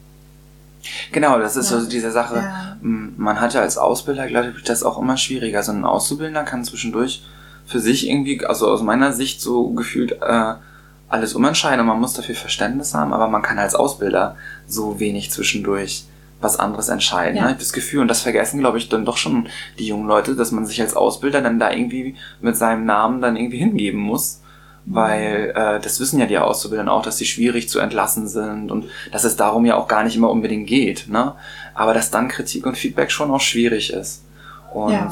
Genau, 1.10 1.38
das 1.38 1.56
ist 1.56 1.70
Ja. 1.70 1.80
so 1.80 1.86
diese 1.88 2.12
Sache. 2.12 2.36
ja, 2.36 2.76
Mm, 2.80 3.14
Man 3.16 3.40
hat 3.40 3.54
ja 3.54 3.60
als 3.62 3.78
Ausbilder, 3.78 4.26
glaube 4.26 4.52
ich, 4.56 4.62
das 4.64 4.82
auch 4.82 4.98
immer 5.00 5.16
schwieriger. 5.16 5.62
So 5.62 5.72
ein 5.72 5.84
Auszubildender 5.84 6.44
kann 6.44 6.62
zwischendurch 6.64 7.22
für 7.66 7.80
sich 7.80 8.06
irgendwie, 8.08 8.44
also 8.44 8.68
aus 8.70 8.82
meiner 8.82 9.12
Sicht 9.12 9.40
so 9.40 9.70
gefühlt 9.70 10.12
äh, 10.22 10.54
alles 11.08 11.34
umentscheiden 11.34 11.80
und 11.80 11.86
man 11.86 11.98
muss 12.00 12.12
dafür 12.12 12.34
Verständnis 12.36 12.94
haben, 12.94 13.12
aber 13.12 13.28
man 13.28 13.42
kann 13.42 13.58
als 13.58 13.74
Ausbilder 13.74 14.36
so 14.68 15.00
wenig 15.00 15.30
zwischendurch 15.30 16.04
was 16.40 16.58
anderes 16.58 16.88
entscheiden. 16.88 17.36
Ja. 17.36 17.42
Ne? 17.42 17.48
Ich 17.48 17.52
habe 17.54 17.62
das 17.64 17.72
Gefühl, 17.72 18.00
und 18.00 18.08
das 18.08 18.20
vergessen, 18.20 18.60
glaube 18.60 18.78
ich, 18.78 18.88
dann 18.88 19.04
doch 19.04 19.16
schon 19.16 19.48
die 19.78 19.86
jungen 19.86 20.06
Leute, 20.06 20.34
dass 20.36 20.52
man 20.52 20.66
sich 20.66 20.80
als 20.80 20.94
Ausbilder 20.94 21.40
dann 21.40 21.58
da 21.58 21.70
irgendwie 21.70 22.16
mit 22.40 22.56
seinem 22.56 22.84
Namen 22.84 23.20
dann 23.20 23.36
irgendwie 23.36 23.58
hingeben 23.58 24.00
muss. 24.00 24.42
Weil 24.88 25.52
äh, 25.56 25.80
das 25.80 25.98
wissen 25.98 26.20
ja 26.20 26.26
die 26.26 26.38
Auszubildenden 26.38 26.94
auch, 26.94 27.02
dass 27.02 27.18
sie 27.18 27.26
schwierig 27.26 27.68
zu 27.68 27.80
entlassen 27.80 28.28
sind 28.28 28.70
und 28.70 28.84
dass 29.10 29.24
es 29.24 29.34
darum 29.34 29.66
ja 29.66 29.74
auch 29.76 29.88
gar 29.88 30.04
nicht 30.04 30.14
immer 30.14 30.30
unbedingt 30.30 30.68
geht. 30.68 31.08
Ne? 31.08 31.34
Aber 31.74 31.92
dass 31.92 32.12
dann 32.12 32.28
Kritik 32.28 32.66
und 32.66 32.78
Feedback 32.78 33.10
schon 33.10 33.32
auch 33.32 33.40
schwierig 33.40 33.92
ist. 33.92 34.22
Und 34.72 34.92
Ja. 34.92 35.08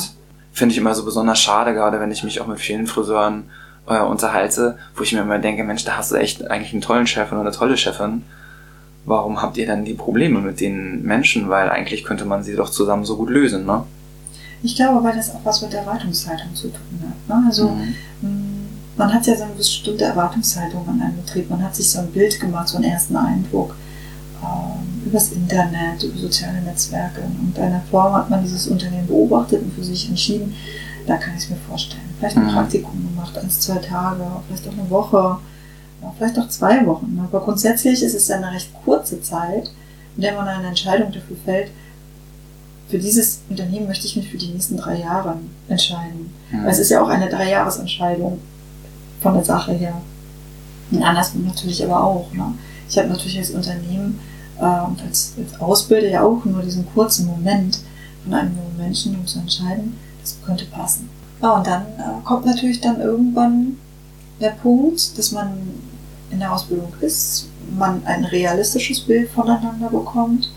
finde 0.52 0.72
ich 0.72 0.78
immer 0.78 0.94
so 0.94 1.04
besonders 1.04 1.40
schade, 1.40 1.74
gerade 1.74 1.98
wenn 1.98 2.12
ich 2.12 2.22
mich 2.22 2.40
auch 2.40 2.46
mit 2.46 2.60
vielen 2.60 2.86
Friseuren 2.86 3.50
äh, 3.88 3.98
unterhalte, 3.98 4.78
wo 4.94 5.02
ich 5.02 5.12
mir 5.12 5.22
immer 5.22 5.38
denke, 5.40 5.64
Mensch, 5.64 5.84
da 5.84 5.96
hast 5.96 6.12
du 6.12 6.16
echt 6.16 6.48
eigentlich 6.48 6.72
einen 6.72 6.82
tollen 6.82 7.08
Chef 7.08 7.32
oder 7.32 7.40
eine 7.40 7.50
tolle 7.50 7.76
Chefin. 7.76 8.22
Warum 9.06 9.40
habt 9.42 9.56
ihr 9.58 9.66
dann 9.66 9.84
die 9.84 9.94
Probleme 9.94 10.40
mit 10.40 10.60
den 10.60 11.02
Menschen? 11.02 11.48
Weil 11.48 11.68
eigentlich 11.68 12.04
könnte 12.04 12.24
man 12.24 12.42
sie 12.42 12.54
doch 12.56 12.70
zusammen 12.70 13.04
so 13.04 13.16
gut 13.16 13.28
lösen, 13.30 13.66
ne? 13.66 13.84
Ich 14.62 14.76
glaube, 14.76 15.04
weil 15.04 15.14
das 15.14 15.30
auch 15.34 15.40
was 15.44 15.60
mit 15.60 15.72
der 15.74 15.80
Erwartungshaltung 15.80 16.54
zu 16.54 16.68
tun 16.68 17.00
hat. 17.02 17.28
Ne? 17.36 17.44
Also 17.46 17.68
Mhm. 17.68 17.94
mh, 18.22 18.28
man 18.96 19.12
hat 19.12 19.26
ja 19.26 19.36
so 19.36 19.42
eine 19.44 19.52
bestimmte 19.54 20.04
Erwartungshaltung 20.04 20.88
an 20.88 21.02
einen 21.02 21.16
Betrieb. 21.16 21.50
Man 21.50 21.62
hat 21.62 21.76
sich 21.76 21.90
so 21.90 21.98
ein 21.98 22.10
Bild 22.12 22.40
gemacht, 22.40 22.68
so 22.68 22.76
einen 22.78 22.84
ersten 22.86 23.14
Eindruck 23.16 23.74
ähm, 24.42 25.02
übers 25.06 25.32
Internet, 25.32 26.02
über 26.02 26.18
soziale 26.18 26.62
Netzwerke. 26.62 27.20
In 27.20 27.34
irgendeiner 27.40 27.82
Form 27.90 28.14
hat 28.14 28.30
man 28.30 28.42
dieses 28.42 28.66
Unternehmen 28.68 29.06
beobachtet 29.06 29.62
und 29.62 29.74
für 29.74 29.84
sich 29.84 30.08
entschieden, 30.08 30.54
da 31.06 31.16
kann 31.18 31.34
ich 31.36 31.44
es 31.44 31.50
mir 31.50 31.56
vorstellen. 31.68 32.00
Vielleicht 32.18 32.36
ein 32.38 32.46
Mhm. 32.46 32.50
Praktikum 32.52 33.06
gemacht, 33.14 33.36
eins, 33.36 33.60
zwei 33.60 33.76
Tage, 33.78 34.22
vielleicht 34.46 34.66
auch 34.68 34.72
eine 34.72 34.88
Woche, 34.88 35.36
vielleicht 36.16 36.38
auch 36.38 36.48
zwei 36.48 36.86
Wochen. 36.86 37.20
Aber 37.26 37.40
grundsätzlich 37.40 38.02
ist 38.02 38.14
es 38.14 38.28
ja 38.28 38.36
eine 38.36 38.52
recht 38.52 38.70
kurze 38.84 39.20
Zeit, 39.22 39.70
in 40.16 40.22
der 40.22 40.34
man 40.34 40.46
eine 40.48 40.68
Entscheidung 40.68 41.12
dafür 41.12 41.36
fällt, 41.44 41.70
für 42.88 42.98
dieses 42.98 43.40
Unternehmen 43.48 43.86
möchte 43.86 44.06
ich 44.06 44.16
mich 44.16 44.30
für 44.30 44.36
die 44.36 44.48
nächsten 44.48 44.76
drei 44.76 45.00
Jahre 45.00 45.36
entscheiden. 45.68 46.32
Weil 46.52 46.68
Es 46.68 46.78
ist 46.78 46.90
ja 46.90 47.02
auch 47.02 47.08
eine 47.08 47.28
Dreijahresentscheidung 47.28 48.38
von 49.20 49.34
der 49.34 49.44
Sache 49.44 49.72
her. 49.72 50.00
Und 50.90 51.02
andersrum 51.02 51.46
natürlich 51.46 51.82
aber 51.84 52.04
auch. 52.04 52.32
Ne? 52.32 52.54
Ich 52.88 52.98
habe 52.98 53.08
natürlich 53.08 53.38
als 53.38 53.50
Unternehmen 53.50 54.20
äh, 54.60 54.86
und 54.86 55.02
als, 55.02 55.32
als 55.38 55.60
Ausbilder 55.60 56.08
ja 56.08 56.22
auch 56.22 56.44
nur 56.44 56.62
diesen 56.62 56.86
kurzen 56.94 57.26
Moment 57.26 57.80
von 58.22 58.34
einem 58.34 58.56
jungen 58.56 58.76
Menschen, 58.76 59.16
um 59.16 59.26
zu 59.26 59.38
entscheiden, 59.38 59.96
das 60.20 60.36
könnte 60.44 60.66
passen. 60.66 61.08
Ja, 61.42 61.52
und 61.52 61.66
dann 61.66 61.82
äh, 61.82 62.22
kommt 62.24 62.46
natürlich 62.46 62.80
dann 62.80 63.00
irgendwann 63.00 63.78
der 64.40 64.50
Punkt, 64.50 65.18
dass 65.18 65.32
man 65.32 65.58
in 66.34 66.40
der 66.40 66.52
Ausbildung 66.52 66.92
ist, 67.00 67.46
man 67.76 68.04
ein 68.04 68.24
realistisches 68.26 69.00
Bild 69.00 69.30
voneinander 69.30 69.88
bekommt 69.88 70.50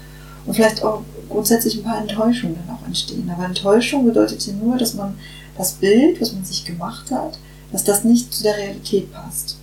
und 0.45 0.53
vielleicht 0.53 0.83
auch 0.83 1.03
grundsätzlich 1.29 1.77
ein 1.77 1.83
paar 1.83 1.99
Enttäuschungen 2.01 2.57
dann 2.65 2.75
auch 2.75 2.85
entstehen. 2.85 3.29
Aber 3.33 3.45
Enttäuschung 3.45 4.05
bedeutet 4.05 4.45
ja 4.45 4.53
nur, 4.53 4.77
dass 4.77 4.93
man 4.93 5.17
das 5.57 5.73
Bild, 5.73 6.19
was 6.21 6.33
man 6.33 6.43
sich 6.43 6.65
gemacht 6.65 7.09
hat, 7.11 7.39
dass 7.71 7.83
das 7.83 8.03
nicht 8.03 8.33
zu 8.33 8.43
der 8.43 8.57
Realität 8.57 9.11
passt. 9.13 9.57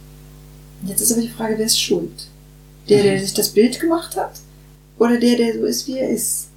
Und 0.83 0.89
jetzt 0.89 1.01
ist 1.01 1.13
aber 1.13 1.23
die 1.23 1.29
Frage, 1.29 1.55
wer 1.59 1.67
ist 1.67 1.81
schuld? 1.81 2.29
Der, 2.89 3.03
der 3.03 3.15
Mhm. 3.15 3.21
sich 3.21 3.35
das 3.35 3.49
Bild 3.51 3.81
gemacht 3.81 4.17
hat? 4.17 4.33
Oder 4.99 5.19
der, 5.19 5.37
der 5.37 5.55
so 5.55 5.65
ist, 5.65 5.87
wie 5.87 5.99
er 5.99 6.09
ist? 6.11 6.49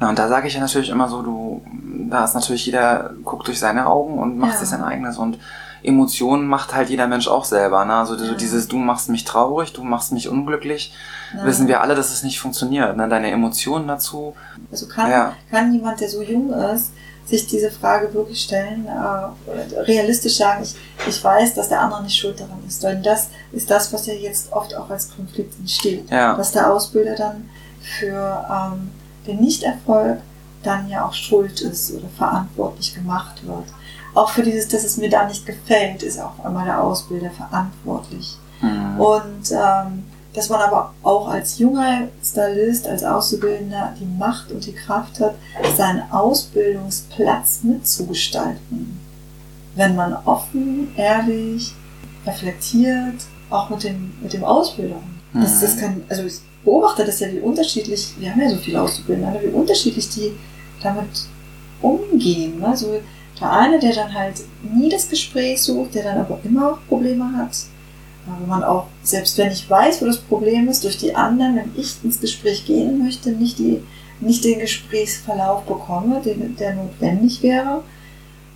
Na, 0.00 0.08
und 0.10 0.18
da 0.18 0.28
sage 0.28 0.46
ich 0.48 0.54
ja 0.54 0.60
natürlich 0.60 0.90
immer 0.90 1.08
so, 1.08 1.22
du, 1.22 1.62
da 2.08 2.24
ist 2.24 2.34
natürlich 2.34 2.66
jeder, 2.66 3.10
guckt 3.24 3.46
durch 3.48 3.58
seine 3.58 3.86
Augen 3.86 4.18
und 4.18 4.38
macht 4.38 4.52
Ja. 4.54 4.58
sich 4.58 4.68
sein 4.68 4.82
eigenes 4.84 5.18
und 5.18 5.38
Emotionen 5.82 6.46
macht 6.46 6.74
halt 6.74 6.88
jeder 6.90 7.06
Mensch 7.06 7.28
auch 7.28 7.44
selber, 7.44 7.84
ne? 7.84 7.94
Also 7.94 8.16
so 8.18 8.24
Ja. 8.24 8.34
dieses, 8.34 8.66
du 8.68 8.76
machst 8.78 9.08
mich 9.10 9.24
traurig, 9.24 9.72
du 9.72 9.84
machst 9.84 10.10
mich 10.12 10.28
unglücklich, 10.28 10.92
Na, 11.34 11.44
wissen 11.44 11.68
wir 11.68 11.80
alle, 11.80 11.94
dass 11.94 12.12
es 12.12 12.22
nicht 12.24 12.40
funktioniert, 12.40 12.96
ne? 12.96 13.08
Deine 13.08 13.30
Emotionen 13.30 13.86
dazu, 13.88 14.34
Also 14.72 14.86
kann, 14.88 15.10
Ja. 15.10 15.32
kann 15.50 15.72
jemand, 15.72 16.00
der 16.00 16.08
so 16.10 16.20
jung 16.20 16.52
ist, 16.52 16.90
sich 17.26 17.46
diese 17.46 17.70
Frage 17.70 18.12
wirklich 18.12 18.40
stellen, 18.42 18.86
äh, 18.86 19.80
realistisch 19.82 20.36
sagen, 20.36 20.62
ich, 20.62 20.74
ich 21.08 21.22
weiß, 21.24 21.54
dass 21.54 21.68
der 21.70 21.80
andere 21.80 22.02
nicht 22.02 22.18
schuld 22.18 22.38
daran 22.40 22.58
ist. 22.66 22.82
Denn 22.82 23.02
das 23.02 23.28
ist 23.52 23.70
das, 23.70 23.92
was 23.92 24.06
ja 24.06 24.14
jetzt 24.14 24.52
oft 24.52 24.74
auch 24.76 24.90
als 24.90 25.14
Konflikt 25.14 25.58
entsteht. 25.58 26.10
ja, 26.10 26.34
Dass 26.36 26.52
der 26.52 26.70
Ausbilder 26.72 27.14
dann 27.14 27.48
für 27.80 28.44
ähm, 28.50 28.90
den 29.28 29.40
Nichterfolg 29.40 30.18
dann 30.62 30.88
ja 30.88 31.06
auch 31.06 31.14
schuld 31.14 31.60
ist 31.60 31.92
oder 31.92 32.08
verantwortlich 32.16 32.94
gemacht 32.94 33.46
wird. 33.46 33.64
Auch 34.14 34.30
für 34.30 34.42
dieses, 34.42 34.68
dass 34.68 34.84
es 34.84 34.96
mir 34.96 35.08
da 35.08 35.26
nicht 35.26 35.46
gefällt, 35.46 36.02
ist 36.02 36.18
auch 36.20 36.44
einmal 36.44 36.64
der 36.64 36.82
Ausbilder 36.82 37.30
verantwortlich. 37.30 38.36
mhm. 38.60 38.98
Und 39.00 39.52
ähm, 39.52 40.04
dass 40.34 40.48
man 40.50 40.60
aber 40.60 40.92
auch 41.02 41.28
als 41.28 41.58
junger 41.58 42.08
Stylist, 42.22 42.86
als 42.86 43.02
Auszubildender 43.02 43.94
die 43.98 44.04
Macht 44.04 44.52
und 44.52 44.64
die 44.66 44.72
Kraft 44.74 45.20
hat, 45.20 45.34
seinen 45.76 46.02
Ausbildungsplatz 46.12 47.60
mitzugestalten. 47.62 49.00
Wenn 49.74 49.96
man 49.96 50.14
offen, 50.24 50.92
ehrlich, 50.96 51.72
reflektiert, 52.26 53.14
auch 53.50 53.70
mit 53.70 53.84
dem, 53.84 54.12
mit 54.22 54.32
dem 54.32 54.44
Ausbilder. 54.44 54.96
Das, 55.34 55.56
Mhm. 55.56 55.60
das 55.60 55.76
kann, 55.78 56.02
also 56.08 56.22
ich 56.24 56.40
beobachte 56.64 57.04
das 57.04 57.20
ja, 57.20 57.32
wie 57.32 57.40
unterschiedlich, 57.40 58.14
wir 58.18 58.30
haben 58.30 58.40
ja 58.40 58.50
so 58.50 58.56
viele 58.56 58.82
Auszubildende, 58.82 59.40
wie 59.42 59.48
unterschiedlich 59.48 60.08
die 60.10 60.32
damit 60.82 61.26
umgehen. 61.80 62.58
Ne? 62.58 62.76
So 62.76 62.98
der 63.40 63.52
eine, 63.52 63.78
der 63.78 63.94
dann 63.94 64.12
halt 64.12 64.42
nie 64.74 64.88
das 64.88 65.08
Gespräch 65.08 65.62
sucht, 65.62 65.94
der 65.94 66.04
dann 66.04 66.18
aber 66.18 66.40
immer 66.44 66.72
auch 66.72 66.78
Probleme 66.88 67.32
hat. 67.36 67.56
Aber 68.26 68.46
man 68.46 68.64
auch, 68.64 68.86
selbst 69.02 69.38
wenn 69.38 69.52
ich 69.52 69.68
weiß, 69.68 70.02
wo 70.02 70.06
das 70.06 70.18
Problem 70.18 70.68
ist, 70.68 70.84
durch 70.84 70.98
die 70.98 71.14
anderen, 71.14 71.56
wenn 71.56 71.72
ich 71.76 71.96
ins 72.02 72.20
Gespräch 72.20 72.66
gehen 72.66 73.02
möchte, 73.02 73.30
nicht, 73.30 73.58
die, 73.58 73.82
nicht 74.20 74.44
den 74.44 74.58
Gesprächsverlauf 74.58 75.62
bekomme, 75.64 76.20
den, 76.22 76.56
der 76.56 76.74
notwendig 76.74 77.42
wäre. 77.42 77.82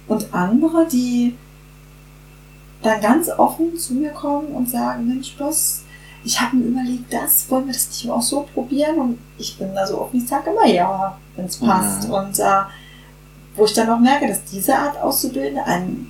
Und 0.08 0.34
andere, 0.34 0.86
die 0.90 1.36
dann 2.82 3.00
ganz 3.00 3.30
offen 3.30 3.76
zu 3.76 3.94
mir 3.94 4.10
kommen 4.10 4.48
und 4.48 4.68
sagen, 4.68 5.06
Mensch, 5.06 5.34
Boss, 5.36 5.81
ich 6.24 6.40
habe 6.40 6.56
mir 6.56 6.66
überlegt, 6.66 7.12
das, 7.12 7.50
wollen 7.50 7.66
wir 7.66 7.72
das 7.72 7.88
nicht 7.88 8.10
auch 8.10 8.22
so 8.22 8.46
probieren? 8.54 8.96
Und 8.98 9.18
ich 9.38 9.58
bin 9.58 9.74
da 9.74 9.86
so 9.86 10.00
offen, 10.00 10.18
ich 10.18 10.28
sage 10.28 10.50
immer 10.50 10.66
ja, 10.66 11.16
wenn 11.36 11.46
es 11.46 11.56
passt. 11.56 12.08
Mhm. 12.08 12.14
Und 12.14 12.38
äh, 12.38 12.62
wo 13.56 13.64
ich 13.64 13.74
dann 13.74 13.90
auch 13.90 13.98
merke, 13.98 14.28
dass 14.28 14.44
diese 14.44 14.76
Art 14.76 14.98
auszubilden, 15.00 15.58
ein, 15.58 16.06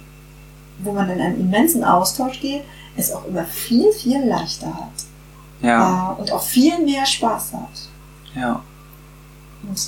wo 0.83 0.93
man 0.93 1.11
in 1.11 1.21
einen 1.21 1.41
immensen 1.41 1.83
Austausch 1.83 2.41
geht, 2.41 2.63
es 2.97 3.13
auch 3.13 3.25
immer 3.27 3.45
viel, 3.45 3.91
viel 3.93 4.23
leichter 4.25 4.67
hat. 4.67 5.07
ja, 5.63 6.13
Äh, 6.13 6.21
und 6.21 6.33
auch 6.33 6.43
viel 6.43 6.79
mehr 6.85 7.07
Spaß 7.07 7.55
hat. 7.55 7.89
ja, 8.35 8.63
Und 9.63 9.81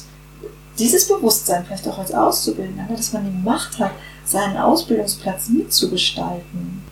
dieses 0.79 1.07
Bewusstsein 1.07 1.65
vielleicht 1.65 1.87
auch 1.87 1.99
als 1.99 2.13
Auszubildender, 2.13 2.85
ne, 2.85 2.97
dass 2.97 3.13
man 3.13 3.25
die 3.25 3.45
Macht 3.45 3.79
hat, 3.79 3.93
seinen 4.25 4.57
Ausbildungsplatz 4.57 5.49
mitzugestalten, 5.49 6.83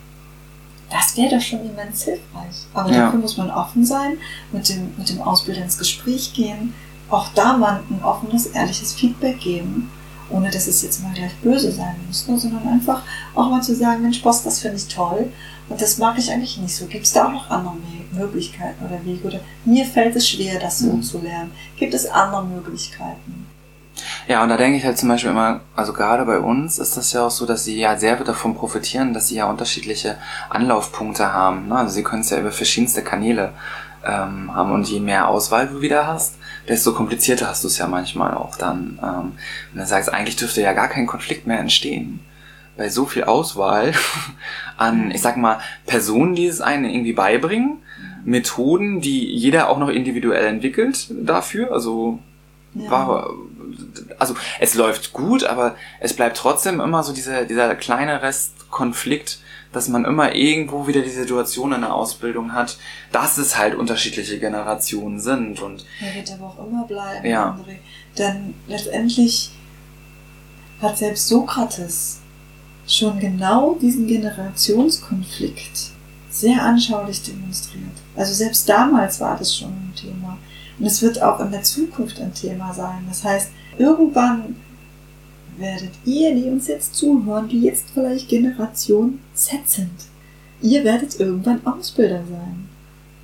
das 0.93 1.17
wäre 1.17 1.35
doch 1.35 1.41
schon 1.41 1.59
immens 1.61 2.03
hilfreich. 2.03 2.55
Aber 2.73 2.89
Ja. 2.91 3.05
dafür 3.05 3.19
muss 3.19 3.37
man 3.37 3.49
offen 3.51 3.85
sein, 3.85 4.17
mit 4.51 4.69
dem, 4.69 4.93
mit 4.97 5.09
dem 5.09 5.21
Ausbilder 5.21 5.63
ins 5.63 5.77
Gespräch 5.77 6.33
gehen, 6.33 6.73
auch 7.09 7.27
da 7.35 7.57
mal 7.57 7.81
ein 7.89 8.03
offenes, 8.03 8.45
ehrliches 8.47 8.93
Feedback 8.93 9.39
geben, 9.39 9.89
ohne 10.29 10.49
dass 10.49 10.67
es 10.67 10.81
jetzt 10.81 11.03
mal 11.03 11.13
gleich 11.13 11.35
böse 11.43 11.71
sein 11.71 11.95
muss, 12.07 12.27
ne, 12.27 12.37
sondern 12.39 12.67
einfach 12.67 13.01
auch 13.35 13.49
mal 13.49 13.61
zu 13.61 13.75
sagen, 13.75 14.01
Mensch, 14.01 14.21
Boss, 14.21 14.43
das 14.43 14.59
finde 14.59 14.77
ich 14.77 14.87
toll 14.87 15.31
und 15.69 15.81
das 15.81 15.97
mag 15.97 16.17
ich 16.17 16.31
eigentlich 16.31 16.57
nicht 16.57 16.75
so. 16.75 16.85
Gibt 16.85 17.05
es 17.05 17.11
da 17.13 17.25
auch 17.27 17.31
noch 17.33 17.49
andere 17.49 17.75
Möglichkeiten 18.13 18.83
oder 18.85 19.03
Wege? 19.05 19.27
Oder 19.27 19.39
mir 19.65 19.85
fällt 19.85 20.15
es 20.15 20.27
schwer, 20.29 20.59
das 20.59 20.79
so 20.79 20.87
Mhm. 20.93 21.03
zu 21.03 21.19
lernen. 21.19 21.51
Gibt 21.77 21.93
es 21.93 22.05
andere 22.07 22.45
Möglichkeiten? 22.45 23.47
Ja, 24.27 24.43
und 24.43 24.49
da 24.49 24.57
denke 24.57 24.77
ich 24.77 24.85
halt 24.85 24.97
zum 24.97 25.09
Beispiel 25.09 25.31
immer, 25.31 25.61
also 25.75 25.93
gerade 25.93 26.25
bei 26.25 26.39
uns 26.39 26.79
ist 26.79 26.97
das 26.97 27.13
ja 27.13 27.25
auch 27.25 27.31
so, 27.31 27.45
dass 27.45 27.63
sie 27.63 27.79
ja 27.79 27.97
sehr 27.97 28.15
davon 28.17 28.55
profitieren, 28.55 29.13
dass 29.13 29.27
sie 29.27 29.35
ja 29.35 29.45
unterschiedliche 29.45 30.17
Anlaufpunkte 30.49 31.33
haben. 31.33 31.67
Ne? 31.67 31.75
Also 31.77 31.93
sie 31.93 32.03
können 32.03 32.21
es 32.21 32.29
ja 32.29 32.39
über 32.39 32.51
verschiedenste 32.51 33.01
Kanäle 33.01 33.53
ähm, 34.05 34.53
haben 34.53 34.71
und 34.71 34.89
je 34.89 34.99
mehr 34.99 35.27
Auswahl 35.27 35.67
du 35.67 35.81
wieder 35.81 36.07
hast, 36.07 36.35
desto 36.67 36.93
komplizierter 36.93 37.47
hast 37.47 37.63
du 37.63 37.67
es 37.67 37.77
ja 37.77 37.87
manchmal 37.87 38.33
auch 38.33 38.55
dann. 38.55 38.99
Ähm, 39.01 39.31
und 39.71 39.79
dann 39.79 39.87
sagst 39.87 40.13
eigentlich 40.13 40.35
dürfte 40.35 40.61
ja 40.61 40.73
gar 40.73 40.87
kein 40.87 41.07
Konflikt 41.07 41.47
mehr 41.47 41.59
entstehen. 41.59 42.19
Bei 42.75 42.89
so 42.89 43.05
viel 43.05 43.23
Auswahl 43.23 43.93
an, 44.77 45.11
ich 45.11 45.21
sag 45.21 45.37
mal, 45.37 45.59
Personen, 45.85 46.35
die 46.35 46.47
es 46.47 46.61
einen 46.61 46.85
irgendwie 46.85 47.13
beibringen, 47.13 47.77
Methoden, 48.25 49.01
die 49.01 49.25
jeder 49.35 49.69
auch 49.69 49.77
noch 49.77 49.89
individuell 49.89 50.45
entwickelt 50.45 51.07
dafür. 51.11 51.71
Also 51.71 52.19
Ja. 52.75 52.89
war, 52.89 53.29
also 54.17 54.35
es 54.59 54.73
läuft 54.73 55.13
gut, 55.13 55.43
aber 55.43 55.75
es 55.99 56.13
bleibt 56.15 56.37
trotzdem 56.37 56.79
immer 56.79 57.03
so 57.03 57.13
dieser, 57.13 57.45
dieser 57.45 57.75
kleine 57.75 58.21
Restkonflikt, 58.21 59.39
dass 59.71 59.87
man 59.89 60.05
immer 60.05 60.35
irgendwo 60.35 60.87
wieder 60.87 61.01
die 61.01 61.09
Situation 61.09 61.73
in 61.73 61.81
der 61.81 61.93
Ausbildung 61.93 62.53
hat, 62.53 62.77
dass 63.11 63.37
es 63.37 63.57
halt 63.57 63.75
unterschiedliche 63.75 64.39
Generationen 64.39 65.19
sind 65.19 65.61
und 65.61 65.85
Er 65.99 66.15
wird 66.15 66.31
aber 66.31 66.45
auch 66.47 66.67
immer 66.67 66.85
bleiben, 66.85 67.25
Ja. 67.27 67.57
André. 67.57 67.77
Denn 68.17 68.53
letztendlich 68.67 69.51
hat 70.81 70.97
selbst 70.97 71.27
Sokrates 71.27 72.19
schon 72.87 73.19
genau 73.19 73.75
diesen 73.81 74.07
Generationskonflikt 74.07 75.91
sehr 76.29 76.61
anschaulich 76.63 77.23
demonstriert. 77.23 77.83
Also 78.15 78.33
selbst 78.33 78.67
damals 78.67 79.19
war 79.19 79.37
das 79.37 79.55
schon 79.55 79.69
ein 79.69 79.93
Thema. 79.95 80.37
Und 80.83 80.87
es 80.87 81.01
wird 81.01 81.21
auch 81.21 81.39
in 81.39 81.49
der 81.49 81.63
Zukunft 81.63 82.19
ein 82.19 82.33
Thema 82.33 82.73
sein. 82.73 83.05
Das 83.07 83.23
heißt, 83.23 83.51
irgendwann 83.77 84.57
werdet 85.55 85.91
ihr, 86.03 86.35
die 86.35 86.49
uns 86.49 86.67
jetzt 86.67 86.95
zuhören, 86.95 87.47
die 87.47 87.61
jetzt 87.61 87.85
vielleicht 87.93 88.27
Generation 88.27 89.21
Z 89.33 89.61
sind, 89.65 89.93
ihr 90.61 90.83
werdet 90.83 91.17
irgendwann 91.21 91.65
Ausbilder 91.65 92.23
sein 92.29 92.67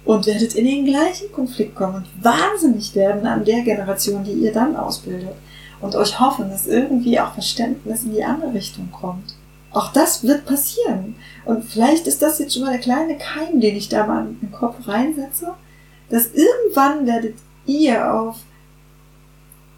und 0.06 0.26
werdet 0.26 0.56
in 0.56 0.63
den 0.63 0.86
gleichen 0.86 1.34
Konflikt 1.34 1.76
kommen 1.76 1.95
und 1.95 2.24
wahnsinnig 2.24 2.95
werden 2.95 3.28
an 3.28 3.43
der 3.43 3.62
Generation, 3.63 4.24
die 4.24 4.32
ihr 4.32 4.54
dann 4.54 4.78
ausbildet 4.78 5.36
und 5.82 5.95
euch 5.95 6.17
hoffen, 6.17 6.50
dass 6.50 6.65
irgendwie 6.65 7.19
auch 7.19 7.34
Verständnis 7.34 8.06
in 8.06 8.13
die 8.13 8.24
andere 8.24 8.54
Richtung 8.54 8.89
kommt. 8.89 9.36
Auch 9.72 9.91
das 9.91 10.24
wird 10.24 10.45
passieren. 10.45 11.15
Und 11.43 11.65
vielleicht 11.65 12.08
ist 12.08 12.22
das 12.22 12.39
jetzt 12.39 12.54
schon 12.54 12.63
mal 12.63 12.72
der 12.72 12.80
kleine 12.80 13.17
Keim, 13.17 13.60
den 13.60 13.76
ich 13.76 13.89
da 13.89 14.08
mal 14.08 14.28
den 14.41 14.54
Kopf 14.54 14.88
reinsetze, 14.88 15.56
dass 16.10 16.32
irgendwann 16.34 17.06
werdet 17.06 17.36
ihr 17.69 18.13
auf 18.13 18.38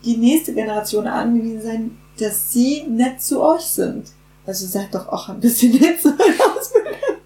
die 0.04 0.17
nächste 0.17 0.54
Generation 0.54 1.08
angewiesen 1.08 1.62
sein, 1.62 1.97
dass 2.19 2.51
sie 2.51 2.84
nett 2.84 3.21
zu 3.21 3.41
euch 3.41 3.62
sind. 3.62 4.08
Also 4.45 4.65
seid 4.65 4.93
doch 4.93 5.08
auch 5.08 5.30
ein 5.30 5.39
bisschen 5.39 5.71
nett 5.80 6.01
zu 6.01 6.10
Ausbildern. 6.10 7.21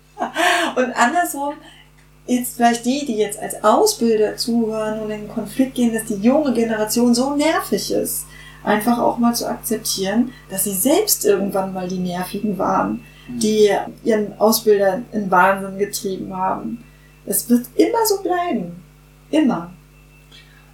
Und 0.75 0.91
andersrum, 0.93 1.54
jetzt 2.28 2.56
vielleicht 2.56 2.86
die, 2.86 3.06
die 3.06 3.17
jetzt 3.17 3.39
als 3.39 3.63
Ausbilder 3.63 4.36
zuhören 4.36 4.99
und 4.99 5.12
in 5.12 5.21
den 5.21 5.30
Konflikt 5.30 5.75
gehen, 5.75 5.93
dass 5.93 6.06
die 6.06 6.15
junge 6.15 6.54
Generation 6.54 7.13
so 7.13 7.36
nervig 7.36 7.91
ist, 7.91 8.25
einfach 8.63 8.97
auch 8.97 9.17
mal 9.17 9.34
zu 9.34 9.47
akzeptieren, 9.47 10.32
dass 10.49 10.65
sie 10.65 10.73
selbst 10.73 11.23
irgendwann 11.25 11.73
mal 11.73 11.88
die 11.88 11.99
Nervigen 11.99 12.58
waren, 12.58 13.04
die 13.28 13.71
ihren 14.04 14.38
Ausbilder 14.39 15.01
in 15.12 15.30
Wahnsinn 15.32 15.78
getrieben 15.78 16.36
haben. 16.36 16.84
Es 17.25 17.49
wird 17.49 17.67
immer 17.75 18.06
so 18.06 18.21
bleiben. 18.21 18.84
Immer. 19.32 19.71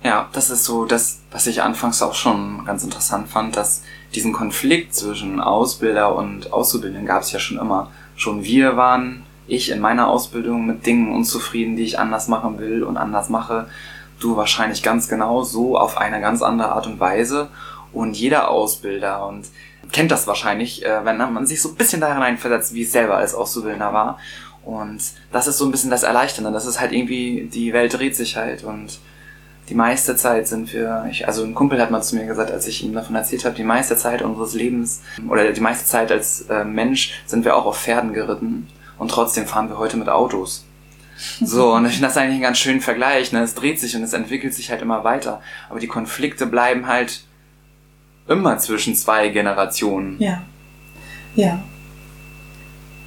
Ja, 0.03 0.29
das 0.33 0.49
ist 0.49 0.65
so 0.65 0.85
das, 0.85 1.21
was 1.31 1.45
ich 1.45 1.61
anfangs 1.61 2.01
auch 2.01 2.15
schon 2.15 2.65
ganz 2.65 2.83
interessant 2.83 3.29
fand, 3.29 3.55
dass 3.55 3.83
diesen 4.15 4.33
Konflikt 4.33 4.95
zwischen 4.95 5.39
Ausbilder 5.39 6.15
und 6.15 6.51
Auszubildenden 6.51 7.05
gab 7.05 7.21
es 7.21 7.31
ja 7.31 7.39
schon 7.39 7.59
immer. 7.59 7.91
Schon 8.15 8.43
wir 8.43 8.77
waren, 8.77 9.23
ich 9.47 9.69
in 9.69 9.79
meiner 9.79 10.07
Ausbildung 10.07 10.65
mit 10.65 10.85
Dingen 10.85 11.13
unzufrieden, 11.13 11.75
die 11.75 11.83
ich 11.83 11.99
anders 11.99 12.27
machen 12.27 12.57
will 12.57 12.83
und 12.83 12.97
anders 12.97 13.29
mache. 13.29 13.67
Du 14.19 14.35
wahrscheinlich 14.35 14.81
ganz 14.81 15.07
genau 15.07 15.43
so 15.43 15.77
auf 15.77 15.97
eine 15.97 16.19
ganz 16.19 16.41
andere 16.41 16.71
Art 16.71 16.87
und 16.87 16.99
Weise. 16.99 17.49
Und 17.93 18.17
jeder 18.17 18.49
Ausbilder 18.49 19.27
und 19.27 19.47
kennt 19.91 20.11
das 20.11 20.25
wahrscheinlich, 20.25 20.85
äh, 20.85 21.03
wenn 21.05 21.17
man 21.17 21.45
sich 21.45 21.61
so 21.61 21.69
ein 21.69 21.75
bisschen 21.75 22.01
da 22.01 22.13
hineinversetzt, 22.13 22.73
wie 22.73 22.83
es 22.83 22.91
selber 22.91 23.17
als 23.17 23.35
Auszubildender 23.35 23.93
war. 23.93 24.17
Und 24.63 25.01
das 25.31 25.47
ist 25.47 25.57
so 25.57 25.65
ein 25.65 25.71
bisschen 25.71 25.91
das 25.91 26.03
Erleichternde. 26.03 26.51
Das 26.51 26.65
ist 26.65 26.79
halt 26.79 26.91
irgendwie, 26.91 27.49
die 27.51 27.73
Welt 27.73 27.93
dreht 27.93 28.15
sich 28.15 28.37
halt 28.37 28.63
und 28.63 28.99
die 29.69 29.75
meiste 29.75 30.15
Zeit 30.15 30.47
sind 30.47 30.73
wir, 30.73 31.07
ich, 31.09 31.27
also 31.27 31.43
ein 31.43 31.55
Kumpel 31.55 31.81
hat 31.81 31.91
mal 31.91 32.01
zu 32.01 32.15
mir 32.15 32.25
gesagt, 32.25 32.51
als 32.51 32.67
ich 32.67 32.83
ihm 32.83 32.93
davon 32.93 33.15
erzählt 33.15 33.45
habe, 33.45 33.55
die 33.55 33.63
meiste 33.63 33.95
Zeit 33.95 34.21
unseres 34.21 34.53
Lebens 34.53 35.01
oder 35.29 35.51
die 35.51 35.61
meiste 35.61 35.85
Zeit 35.85 36.11
als 36.11 36.41
äh, 36.49 36.65
Mensch 36.65 37.21
sind 37.25 37.45
wir 37.45 37.55
auch 37.55 37.65
auf 37.65 37.79
Pferden 37.79 38.13
geritten 38.13 38.67
und 38.97 39.09
trotzdem 39.09 39.45
fahren 39.45 39.69
wir 39.69 39.77
heute 39.77 39.97
mit 39.97 40.09
Autos. 40.09 40.65
So, 41.39 41.73
und 41.73 41.85
ich 41.85 41.93
finde 41.93 42.07
das 42.07 42.17
eigentlich 42.17 42.33
einen 42.33 42.41
ganz 42.41 42.57
schönen 42.57 42.81
Vergleich. 42.81 43.31
Ne? 43.31 43.41
Es 43.41 43.53
dreht 43.53 43.79
sich 43.79 43.95
und 43.95 44.03
es 44.03 44.13
entwickelt 44.13 44.53
sich 44.53 44.71
halt 44.71 44.81
immer 44.81 45.03
weiter. 45.03 45.41
Aber 45.69 45.79
die 45.79 45.87
Konflikte 45.87 46.47
bleiben 46.47 46.87
halt 46.87 47.23
immer 48.27 48.57
zwischen 48.57 48.95
zwei 48.95 49.29
Generationen. 49.29 50.17
Ja. 50.19 50.41
Ja. 51.35 51.63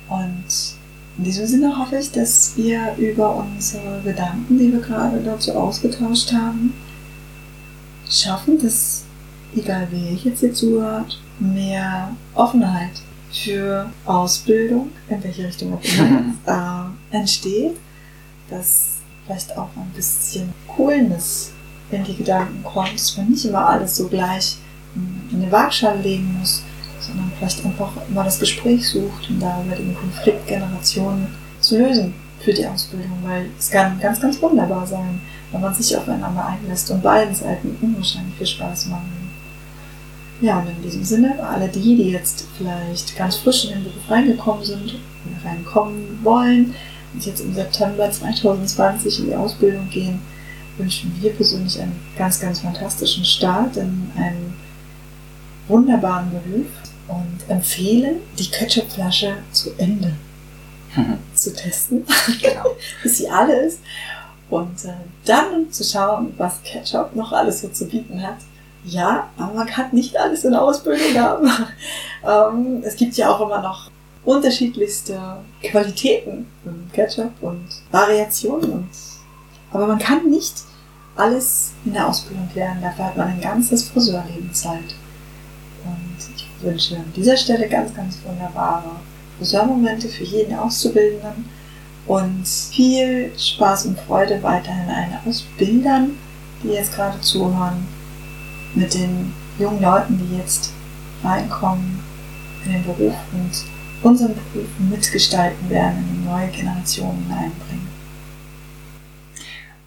Und 0.09 0.74
in 1.16 1.24
diesem 1.24 1.46
Sinne 1.46 1.79
hoffe 1.79 1.96
ich, 1.96 2.11
dass 2.11 2.57
wir 2.57 2.94
über 2.96 3.37
unsere 3.37 4.00
Gedanken, 4.03 4.59
die 4.59 4.72
wir 4.72 4.81
gerade 4.81 5.20
dazu 5.20 5.53
ausgetauscht 5.53 6.33
haben, 6.33 6.74
schaffen, 8.09 8.61
dass, 8.61 9.05
egal 9.55 9.88
wer 9.90 10.12
jetzt 10.12 10.40
hier 10.40 10.53
zuhört, 10.53 11.20
mehr 11.38 12.11
Offenheit 12.35 13.03
für 13.33 13.90
Ausbildung, 14.05 14.90
in 15.09 15.22
welche 15.22 15.46
Richtung 15.46 15.74
auch 15.74 15.85
immer, 15.85 16.35
äh, 17.12 17.16
entsteht, 17.16 17.77
dass 18.50 18.98
vielleicht 19.24 19.57
auch 19.57 19.70
ein 19.77 19.90
bisschen 19.94 20.53
Coolness 20.77 21.53
in 21.90 22.05
die 22.05 22.16
Gedanken 22.16 22.62
kommt, 22.64 22.94
dass 22.94 23.16
man 23.16 23.31
nicht 23.31 23.44
immer 23.44 23.68
alles 23.68 23.96
so 23.96 24.09
gleich 24.09 24.57
in 24.94 25.42
eine 25.42 25.50
Waagschale 25.50 26.00
legen 26.00 26.37
muss, 26.38 26.62
sondern 27.07 27.33
vielleicht 27.38 27.64
einfach 27.64 27.93
mal 28.09 28.25
das 28.25 28.38
Gespräch 28.38 28.88
sucht, 28.88 29.29
um 29.31 29.40
darüber 29.40 29.77
den 29.77 29.95
Konflikt 29.95 30.47
Generationen 30.47 31.27
zu 31.61 31.79
lösen 31.79 32.14
für 32.40 32.53
die 32.53 32.67
Ausbildung, 32.67 33.19
weil 33.23 33.47
es 33.59 33.71
kann 33.71 33.99
ganz, 34.01 34.21
ganz 34.21 34.40
wunderbar 34.40 34.87
sein, 34.87 35.21
wenn 35.51 35.61
man 35.61 35.75
sich 35.75 35.97
aufeinander 35.97 36.45
einlässt 36.45 36.90
und 36.90 37.03
beiden 37.03 37.35
Seiten 37.35 37.77
unwahrscheinlich 37.81 38.35
viel 38.37 38.47
Spaß 38.47 38.87
machen. 38.87 39.25
Ja, 40.40 40.59
und 40.59 40.69
in 40.69 40.83
diesem 40.83 41.05
Sinne, 41.05 41.38
alle 41.43 41.69
die, 41.69 41.97
die 41.97 42.11
jetzt 42.11 42.47
vielleicht 42.59 43.17
ganz 43.17 43.37
frisch 43.37 43.64
in 43.64 43.71
den 43.71 43.85
Beruf 43.85 44.11
reingekommen 44.11 44.64
sind 44.64 44.95
oder 44.95 45.51
reinkommen 45.51 46.19
wollen 46.23 46.75
und 47.14 47.25
jetzt 47.25 47.40
im 47.40 47.55
September 47.55 48.11
2020 48.11 49.21
in 49.21 49.27
die 49.27 49.37
Ausbildung 49.37 49.88
gehen, 49.88 50.21
wünschen 50.77 51.17
wir 51.21 51.31
persönlich 51.33 51.81
einen 51.81 51.99
ganz, 52.19 52.40
ganz 52.40 52.61
fantastischen 52.61 53.25
Start 53.25 53.77
in 53.77 54.11
einen 54.17 54.55
wunderbaren 55.69 56.31
Beruf 56.31 56.67
und 57.09 57.38
empfehlen, 57.49 58.21
die 58.38 58.51
Ketchupflasche 58.51 59.37
zu 59.53 59.71
Ende 59.79 60.14
zu 61.35 61.55
testen, 61.55 62.07
Genau. 62.40 62.77
bis 63.03 63.19
sie 63.19 63.29
alle 63.29 63.67
ist 63.67 63.81
und 64.51 64.85
äh, 64.85 64.93
dann 65.25 65.71
zu 65.73 65.85
schauen, 65.85 66.35
was 66.37 66.62
Ketchup 66.62 67.14
noch 67.17 67.33
alles 67.33 67.62
so 67.62 67.69
zu 67.69 67.87
bieten 67.87 68.23
hat. 68.23 68.37
Ja, 68.85 69.31
aber 69.38 69.55
man 69.55 69.67
kann 69.67 69.87
nicht 69.93 70.17
alles 70.17 70.45
in 70.45 70.53
der 70.53 70.62
Ausbildung 70.62 71.21
haben. 71.21 71.51
ähm, 72.25 72.83
es 72.85 72.97
gibt 72.97 73.17
ja 73.17 73.31
auch 73.31 73.40
immer 73.40 73.62
noch 73.62 73.90
unterschiedlichste 74.25 75.38
Qualitäten 75.62 76.47
im 76.64 76.90
Ketchup 76.93 77.33
und 77.40 77.67
Variationen. 77.90 78.71
Und, 78.73 78.90
aber 79.73 79.87
man 79.87 79.99
kann 79.99 80.31
nicht 80.31 80.55
alles 81.17 81.73
in 81.85 81.95
der 81.95 82.09
Ausbildung 82.09 82.49
lernen. 82.55 82.83
Dafür 82.83 83.07
hat 83.07 83.17
man 83.17 83.29
ein 83.29 83.40
ganzes 83.40 83.88
Friseurleben 83.88 84.53
Zeit. 84.53 84.95
Und 85.85 86.34
wünsche 86.64 86.96
an 86.96 87.12
dieser 87.14 87.37
Stelle 87.37 87.68
ganz, 87.68 87.94
ganz 87.94 88.18
wunderbare 88.24 88.90
Friseurmomente 89.38 90.09
für 90.09 90.24
jeden 90.24 90.55
Auszubildenden 90.55 91.44
und 92.07 92.46
viel 92.46 93.33
Spaß 93.37 93.87
und 93.87 93.98
Freude 94.00 94.42
weiterhin 94.42 94.88
allen 94.88 95.18
Ausbildern, 95.27 96.11
die 96.62 96.68
jetzt 96.68 96.94
gerade 96.94 97.20
zuhören, 97.20 97.87
mit 98.74 98.92
den 98.94 99.33
jungen 99.59 99.81
Leuten, 99.81 100.18
die 100.18 100.37
jetzt 100.37 100.72
reinkommen 101.22 102.00
in 102.64 102.72
den 102.72 102.85
Beruf 102.85 103.14
und 103.33 103.50
unseren 104.03 104.35
Beruf 104.35 104.68
mitgestalten 104.79 105.71
werden, 105.71 105.98
in 105.98 106.23
die 106.23 106.29
neue 106.29 106.48
Generation 106.48 107.17
hineinbringen. 107.27 107.88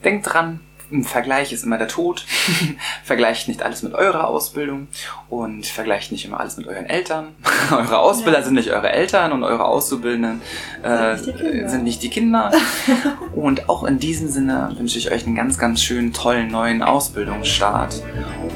Denkt 0.04 0.34
dran, 0.34 0.60
ein 0.92 1.04
Vergleich 1.04 1.52
ist 1.54 1.64
immer 1.64 1.78
der 1.78 1.88
Tod. 1.88 2.26
vergleicht 3.04 3.48
nicht 3.48 3.64
alles 3.64 3.84
mit 3.84 3.94
eurer 3.94 4.28
Ausbildung 4.28 4.88
und 5.30 5.66
vergleicht 5.66 6.12
nicht 6.12 6.26
immer 6.26 6.40
alles 6.40 6.58
mit 6.58 6.68
euren 6.68 6.86
Eltern. 6.86 7.36
eure 7.72 8.00
Ausbilder 8.00 8.40
Ja. 8.40 8.46
sind 8.46 8.54
nicht 8.56 8.72
eure 8.72 8.92
Eltern 8.92 9.32
und 9.32 9.44
eure 9.44 9.66
Auszubildenden 9.66 10.42
äh, 10.84 11.18
Sind 11.18 11.84
nicht 11.84 12.04
die 12.04 12.10
Kinder. 12.10 12.52
und 13.36 13.70
auch 13.70 13.84
in 13.84 14.00
diesem 14.00 14.30
Sinne 14.30 14.74
wünsche 14.78 14.98
ich 14.98 15.12
euch 15.12 15.26
einen 15.26 15.36
ganz, 15.36 15.58
ganz 15.58 15.82
schönen, 15.82 16.14
tollen 16.14 16.50
neuen 16.50 16.84
Ausbildungsstart 16.84 18.02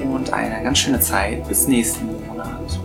und 0.03 0.32
eine 0.34 0.63
ganz 0.63 0.79
schöne 0.79 0.99
Zeit 0.99 1.47
bis 1.47 1.67
nächsten 1.67 2.05
Monat. 2.05 2.79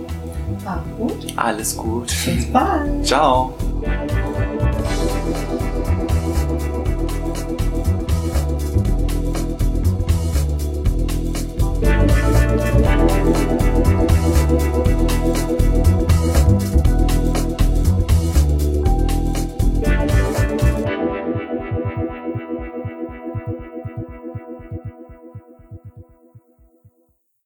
Ah, 0.65 0.83
gut. 0.97 1.27
Alles 1.37 1.77
gut. 1.77 2.09
Bis 2.25 2.47
bald. 2.53 3.07
Ciao. 3.07 3.55